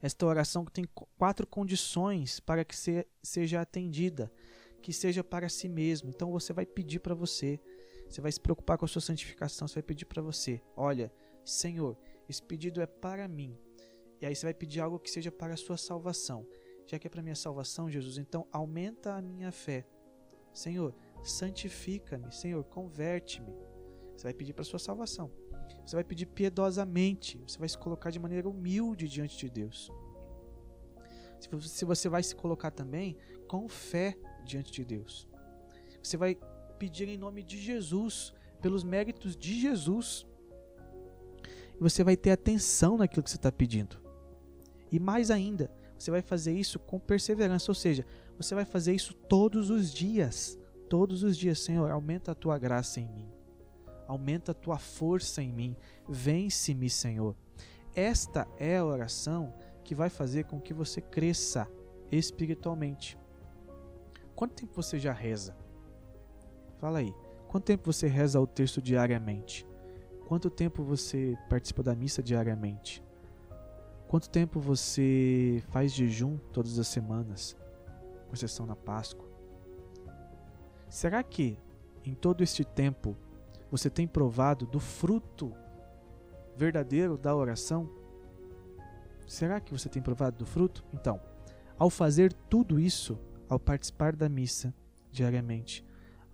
Esta 0.00 0.24
oração 0.24 0.64
tem 0.64 0.86
quatro 1.18 1.46
condições 1.46 2.40
para 2.40 2.64
que 2.64 2.74
se, 2.74 3.06
seja 3.22 3.60
atendida, 3.60 4.32
que 4.80 4.92
seja 4.92 5.24
para 5.24 5.48
si 5.48 5.68
mesmo. 5.68 6.08
Então 6.08 6.30
você 6.30 6.52
vai 6.52 6.64
pedir 6.64 7.00
para 7.00 7.14
você, 7.14 7.60
você 8.08 8.20
vai 8.20 8.32
se 8.32 8.40
preocupar 8.40 8.78
com 8.78 8.84
a 8.84 8.88
sua 8.88 9.02
santificação, 9.02 9.68
você 9.68 9.74
vai 9.74 9.82
pedir 9.82 10.06
para 10.06 10.22
você: 10.22 10.60
olha, 10.76 11.12
Senhor, 11.44 11.96
esse 12.28 12.42
pedido 12.42 12.80
é 12.80 12.86
para 12.86 13.28
mim. 13.28 13.56
E 14.20 14.26
aí 14.26 14.34
você 14.34 14.46
vai 14.46 14.54
pedir 14.54 14.80
algo 14.80 14.98
que 14.98 15.10
seja 15.10 15.30
para 15.30 15.54
a 15.54 15.56
sua 15.56 15.76
salvação. 15.76 16.46
Já 16.86 16.98
que 16.98 17.06
é 17.06 17.10
para 17.10 17.22
minha 17.22 17.36
salvação, 17.36 17.90
Jesus, 17.90 18.18
então 18.18 18.46
aumenta 18.50 19.14
a 19.14 19.22
minha 19.22 19.52
fé. 19.52 19.86
Senhor, 20.52 20.94
santifica-me. 21.22 22.32
Senhor, 22.32 22.64
converte-me. 22.64 23.52
Você 24.16 24.24
vai 24.24 24.34
pedir 24.34 24.54
para 24.54 24.62
a 24.62 24.64
sua 24.64 24.78
salvação. 24.78 25.30
Você 25.84 25.94
vai 25.94 26.04
pedir 26.04 26.26
piedosamente, 26.26 27.38
você 27.46 27.58
vai 27.58 27.68
se 27.68 27.78
colocar 27.78 28.10
de 28.10 28.18
maneira 28.18 28.48
humilde 28.48 29.06
diante 29.06 29.36
de 29.36 29.50
Deus. 29.50 29.90
Se 31.60 31.84
você 31.84 32.08
vai 32.08 32.22
se 32.22 32.34
colocar 32.34 32.70
também 32.70 33.16
com 33.46 33.68
fé 33.68 34.18
diante 34.44 34.72
de 34.72 34.84
Deus. 34.84 35.28
Você 36.02 36.16
vai 36.16 36.38
pedir 36.78 37.08
em 37.08 37.16
nome 37.16 37.42
de 37.42 37.58
Jesus, 37.58 38.32
pelos 38.60 38.84
méritos 38.84 39.36
de 39.36 39.60
Jesus. 39.60 40.26
E 41.76 41.80
você 41.80 42.04
vai 42.04 42.16
ter 42.16 42.30
atenção 42.30 42.96
naquilo 42.96 43.22
que 43.22 43.30
você 43.30 43.36
está 43.36 43.52
pedindo. 43.52 43.98
E 44.90 44.98
mais 44.98 45.30
ainda, 45.30 45.70
você 45.98 46.10
vai 46.10 46.22
fazer 46.22 46.52
isso 46.52 46.78
com 46.78 46.98
perseverança, 46.98 47.70
ou 47.70 47.74
seja, 47.74 48.06
você 48.36 48.54
vai 48.54 48.64
fazer 48.64 48.94
isso 48.94 49.14
todos 49.14 49.70
os 49.70 49.92
dias. 49.92 50.58
Todos 50.88 51.22
os 51.22 51.36
dias, 51.36 51.58
Senhor, 51.58 51.90
aumenta 51.90 52.32
a 52.32 52.34
tua 52.34 52.58
graça 52.58 53.00
em 53.00 53.08
mim. 53.08 53.28
Aumenta 54.06 54.52
a 54.52 54.54
tua 54.54 54.78
força 54.78 55.42
em 55.42 55.52
mim. 55.52 55.76
Vence-me, 56.08 56.88
Senhor. 56.88 57.36
Esta 57.94 58.46
é 58.58 58.78
a 58.78 58.84
oração 58.84 59.52
que 59.84 59.94
vai 59.94 60.08
fazer 60.08 60.44
com 60.44 60.60
que 60.60 60.72
você 60.72 61.00
cresça 61.00 61.68
espiritualmente. 62.10 63.18
Quanto 64.34 64.54
tempo 64.54 64.72
você 64.74 64.98
já 64.98 65.12
reza? 65.12 65.56
Fala 66.78 67.00
aí. 67.00 67.14
Quanto 67.48 67.64
tempo 67.64 67.92
você 67.92 68.06
reza 68.06 68.40
o 68.40 68.46
texto 68.46 68.80
diariamente? 68.80 69.66
Quanto 70.26 70.48
tempo 70.48 70.82
você 70.82 71.36
participa 71.48 71.82
da 71.82 71.94
missa 71.94 72.22
diariamente? 72.22 73.02
Quanto 74.06 74.30
tempo 74.30 74.60
você 74.60 75.62
faz 75.68 75.92
jejum 75.92 76.38
todas 76.52 76.78
as 76.78 76.86
semanas, 76.86 77.56
com 78.26 78.34
exceção 78.34 78.64
na 78.64 78.76
Páscoa? 78.76 79.28
Será 80.88 81.22
que 81.22 81.58
em 82.04 82.14
todo 82.14 82.42
este 82.42 82.64
tempo 82.64 83.16
você 83.70 83.90
tem 83.90 84.06
provado 84.06 84.64
do 84.66 84.78
fruto 84.78 85.52
verdadeiro 86.56 87.18
da 87.18 87.34
oração? 87.34 87.90
Será 89.26 89.60
que 89.60 89.72
você 89.72 89.88
tem 89.88 90.00
provado 90.00 90.38
do 90.38 90.46
fruto? 90.46 90.84
Então, 90.92 91.20
ao 91.78 91.90
fazer 91.90 92.32
tudo 92.32 92.78
isso, 92.78 93.18
ao 93.48 93.58
participar 93.58 94.14
da 94.14 94.28
missa 94.28 94.72
diariamente, 95.10 95.84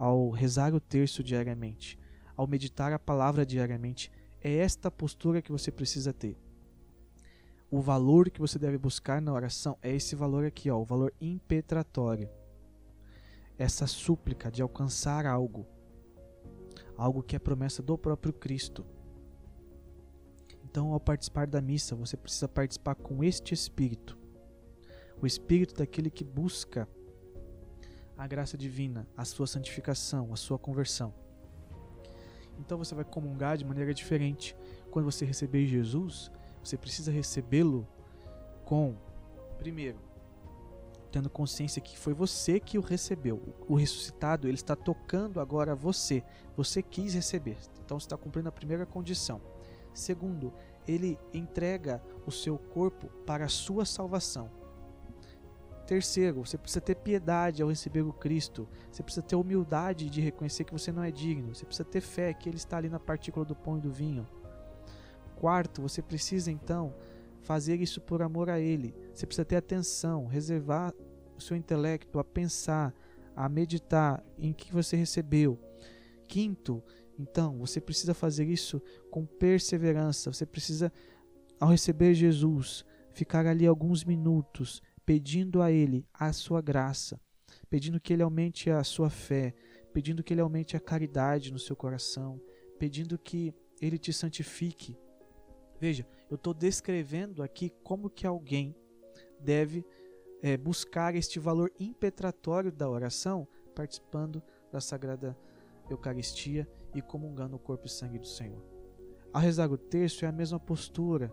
ao 0.05 0.31
rezar 0.31 0.75
o 0.75 0.81
terço 0.81 1.23
diariamente, 1.23 1.99
ao 2.37 2.47
meditar 2.47 2.93
a 2.93 2.99
palavra 2.99 3.47
diariamente, 3.47 4.11
é 4.41 4.57
esta 4.57 4.91
postura 4.91 5.41
que 5.41 5.53
você 5.53 5.71
precisa 5.71 6.13
ter 6.13 6.37
o 7.75 7.81
valor 7.81 8.31
que 8.31 8.41
você 8.41 8.57
deve 8.57 8.79
buscar 8.79 9.21
na 9.21 9.33
oração 9.33 9.77
é 9.83 9.93
esse 9.93 10.15
valor 10.15 10.45
aqui, 10.45 10.71
ó, 10.71 10.79
o 10.79 10.85
valor 10.85 11.13
impetratório. 11.21 12.31
Essa 13.59 13.85
súplica 13.85 14.49
de 14.49 14.63
alcançar 14.63 15.27
algo, 15.27 15.67
algo 16.97 17.21
que 17.21 17.35
é 17.35 17.39
promessa 17.41 17.83
do 17.83 17.99
próprio 17.99 18.33
Cristo. 18.33 18.87
Então, 20.63 20.93
ao 20.93 21.01
participar 21.01 21.49
da 21.49 21.61
missa, 21.61 21.97
você 21.97 22.17
precisa 22.17 22.47
participar 22.47 22.95
com 22.95 23.25
este 23.25 23.53
espírito, 23.53 24.17
o 25.21 25.27
espírito 25.27 25.75
daquele 25.75 26.11
que 26.11 26.23
busca 26.23 26.89
a 28.17 28.27
graça 28.27 28.57
divina, 28.57 29.07
a 29.17 29.25
sua 29.25 29.47
santificação, 29.47 30.33
a 30.33 30.37
sua 30.37 30.59
conversão. 30.59 31.13
Então 32.59 32.79
você 32.79 32.95
vai 32.95 33.05
comungar 33.05 33.57
de 33.57 33.65
maneira 33.65 33.93
diferente. 33.93 34.57
Quando 34.91 35.05
você 35.05 35.25
receber 35.25 35.67
Jesus, 35.67 36.31
você 36.63 36.77
precisa 36.77 37.11
recebê-lo 37.11 37.87
com, 38.65 38.95
primeiro, 39.59 39.99
tendo 41.11 41.29
consciência 41.31 41.83
que 41.83 41.99
foi 41.99 42.13
você 42.15 42.59
que 42.59 42.79
o 42.79 42.81
recebeu. 42.81 43.55
O 43.69 43.75
ressuscitado, 43.75 44.49
ele 44.49 44.55
está 44.55 44.75
tocando 44.75 45.41
agora 45.41 45.75
você. 45.75 46.23
Você 46.57 46.83
quis 46.83 47.15
receber. 47.15 47.57
Então 47.85 47.99
você 47.99 48.07
está 48.07 48.17
cumprindo 48.17 48.49
a 48.49 48.53
primeira 48.53 48.87
condição. 48.87 49.41
Segundo, 49.93 50.53
ele 50.89 51.19
entrega 51.33 52.03
o 52.27 52.33
seu 52.33 52.59
corpo 52.59 53.07
para 53.25 53.45
a 53.45 53.49
sua 53.49 53.85
salvação. 53.85 54.51
Terceiro, 55.87 56.45
você 56.45 56.57
precisa 56.57 56.81
ter 56.81 56.95
piedade 56.95 57.63
ao 57.63 57.69
receber 57.69 58.03
o 58.03 58.13
Cristo. 58.13 58.67
Você 58.91 59.03
precisa 59.03 59.25
ter 59.25 59.37
humildade 59.37 60.09
de 60.09 60.21
reconhecer 60.21 60.65
que 60.65 60.73
você 60.73 60.91
não 60.91 61.05
é 61.05 61.11
digno. 61.11 61.55
Você 61.55 61.67
precisa 61.67 61.85
ter 61.85 62.01
fé 62.01 62.33
que 62.33 62.49
Ele 62.49 62.57
está 62.57 62.79
ali 62.79 62.89
na 62.89 62.99
partícula 62.99 63.45
do 63.45 63.55
pão 63.55 63.77
e 63.77 63.81
do 63.81 63.93
vinho. 63.93 64.27
Quarto, 65.37 65.83
você 65.83 66.01
precisa 66.01 66.51
então 66.51 66.95
fazer 67.43 67.81
isso 67.83 68.01
por 68.01 68.23
amor 68.23 68.49
a 68.49 68.59
Ele. 68.59 68.95
Você 69.13 69.27
precisa 69.27 69.45
ter 69.45 69.57
atenção, 69.57 70.27
reservar 70.27 70.95
o 71.37 71.41
seu 71.41 71.55
intelecto 71.55 72.19
a 72.19 72.25
pensar, 72.25 72.95
a 73.37 73.47
meditar 73.47 74.25
em 74.39 74.55
que 74.55 74.73
você 74.73 74.97
recebeu. 74.97 75.59
Quinto, 76.27 76.83
então, 77.19 77.59
você 77.59 77.81
precisa 77.81 78.15
fazer 78.15 78.49
isso 78.49 78.81
com 79.11 79.27
perseverança. 79.27 80.33
Você 80.33 80.47
precisa, 80.47 80.91
ao 81.61 81.69
receber 81.69 82.15
Jesus, 82.15 82.85
ficar 83.13 83.47
ali 83.47 83.67
alguns 83.67 84.03
minutos 84.05 84.83
pedindo 85.05 85.61
a 85.63 85.71
Ele 85.71 86.07
a 86.13 86.33
sua 86.33 86.61
graça, 86.61 87.21
pedindo 87.69 88.01
que 88.01 88.13
Ele 88.13 88.23
aumente 88.23 88.71
a 88.71 88.83
sua 88.83 89.11
fé, 89.11 89.55
pedindo 89.93 90.23
que 90.23 90.33
Ele 90.33 90.41
aumente 90.41 90.77
a 90.77 90.81
caridade 90.81 91.53
no 91.53 91.59
seu 91.59 91.77
coração, 91.77 92.41
pedindo 92.79 93.19
que 93.19 93.55
Ele 93.81 93.99
te 93.99 94.13
santifique. 94.13 94.99
Veja, 95.81 96.07
eu 96.31 96.37
estou 96.37 96.55
descrevendo 96.55 97.43
aqui 97.43 97.71
como 97.83 98.11
que 98.11 98.27
alguém 98.27 98.75
deve 99.39 99.85
é, 100.43 100.57
buscar 100.57 101.15
este 101.15 101.39
valor 101.39 101.73
impetratório 101.79 102.73
da 102.73 102.89
oração, 102.89 103.47
participando 103.75 104.43
da 104.73 104.81
Sagrada 104.81 105.37
Eucaristia 105.89 106.69
e 106.95 107.03
comungando 107.03 107.57
o 107.57 107.59
corpo 107.59 107.87
e 107.87 107.91
sangue 107.91 108.19
do 108.19 108.27
Senhor. 108.27 108.63
Ao 109.33 109.41
rezar 109.41 109.71
o 109.71 109.77
terço 109.77 110.25
é 110.25 110.29
a 110.29 110.33
mesma 110.33 110.59
postura, 110.59 111.33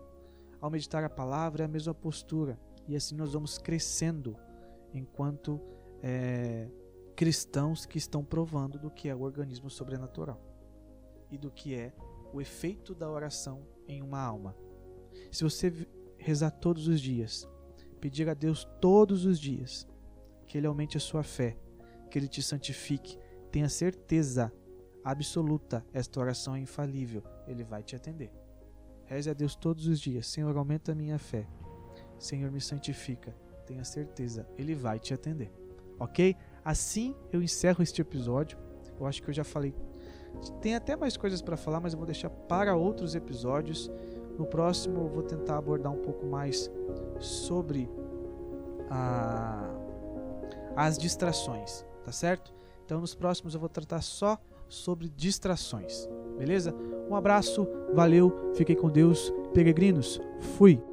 ao 0.60 0.70
meditar 0.70 1.04
a 1.04 1.10
palavra 1.10 1.62
é 1.62 1.66
a 1.66 1.68
mesma 1.68 1.94
postura, 1.94 2.58
e 2.86 2.96
assim 2.96 3.14
nós 3.14 3.32
vamos 3.32 3.58
crescendo 3.58 4.36
enquanto 4.92 5.60
é, 6.02 6.68
cristãos 7.14 7.86
que 7.86 7.98
estão 7.98 8.24
provando 8.24 8.78
do 8.78 8.90
que 8.90 9.08
é 9.08 9.14
o 9.14 9.20
organismo 9.20 9.70
sobrenatural 9.70 10.40
e 11.30 11.38
do 11.38 11.50
que 11.50 11.74
é 11.74 11.92
o 12.32 12.40
efeito 12.40 12.94
da 12.94 13.10
oração 13.10 13.66
em 13.86 14.02
uma 14.02 14.20
alma. 14.20 14.56
Se 15.30 15.44
você 15.44 15.72
rezar 16.18 16.50
todos 16.50 16.88
os 16.88 17.00
dias, 17.00 17.48
pedir 18.00 18.28
a 18.28 18.34
Deus 18.34 18.64
todos 18.80 19.24
os 19.24 19.38
dias 19.38 19.86
que 20.46 20.58
Ele 20.58 20.66
aumente 20.66 20.96
a 20.96 21.00
sua 21.00 21.22
fé, 21.22 21.56
que 22.10 22.18
Ele 22.18 22.28
te 22.28 22.42
santifique, 22.42 23.18
tenha 23.50 23.68
certeza 23.68 24.52
absoluta, 25.04 25.84
esta 25.92 26.20
oração 26.20 26.54
é 26.54 26.60
infalível, 26.60 27.22
Ele 27.46 27.64
vai 27.64 27.82
te 27.82 27.96
atender. 27.96 28.32
Reze 29.04 29.28
a 29.28 29.34
Deus 29.34 29.54
todos 29.54 29.86
os 29.86 30.00
dias, 30.00 30.26
Senhor, 30.26 30.56
aumenta 30.56 30.92
a 30.92 30.94
minha 30.94 31.18
fé, 31.18 31.46
Senhor, 32.22 32.50
me 32.50 32.60
santifica, 32.60 33.34
tenha 33.66 33.84
certeza, 33.84 34.46
Ele 34.56 34.74
vai 34.74 34.98
te 34.98 35.12
atender. 35.12 35.52
Ok? 35.98 36.36
Assim 36.64 37.14
eu 37.32 37.42
encerro 37.42 37.82
este 37.82 38.00
episódio. 38.00 38.58
Eu 38.98 39.06
acho 39.06 39.22
que 39.22 39.30
eu 39.30 39.34
já 39.34 39.44
falei 39.44 39.74
tem 40.60 40.74
até 40.74 40.96
mais 40.96 41.16
coisas 41.16 41.42
para 41.42 41.56
falar, 41.56 41.80
mas 41.80 41.92
eu 41.92 41.98
vou 41.98 42.06
deixar 42.06 42.30
para 42.30 42.74
outros 42.74 43.14
episódios. 43.14 43.90
No 44.38 44.46
próximo 44.46 45.00
eu 45.00 45.08
vou 45.08 45.22
tentar 45.22 45.58
abordar 45.58 45.92
um 45.92 45.98
pouco 45.98 46.26
mais 46.26 46.70
sobre 47.18 47.88
a, 48.90 49.70
as 50.74 50.96
distrações, 50.96 51.84
tá 52.04 52.12
certo? 52.12 52.52
Então 52.84 53.00
nos 53.00 53.14
próximos 53.14 53.54
eu 53.54 53.60
vou 53.60 53.68
tratar 53.68 54.02
só 54.02 54.38
sobre 54.68 55.08
distrações, 55.08 56.08
beleza? 56.38 56.74
Um 57.10 57.14
abraço, 57.14 57.68
valeu, 57.92 58.52
fiquem 58.54 58.74
com 58.74 58.88
Deus, 58.88 59.32
peregrinos, 59.52 60.20
fui! 60.56 60.91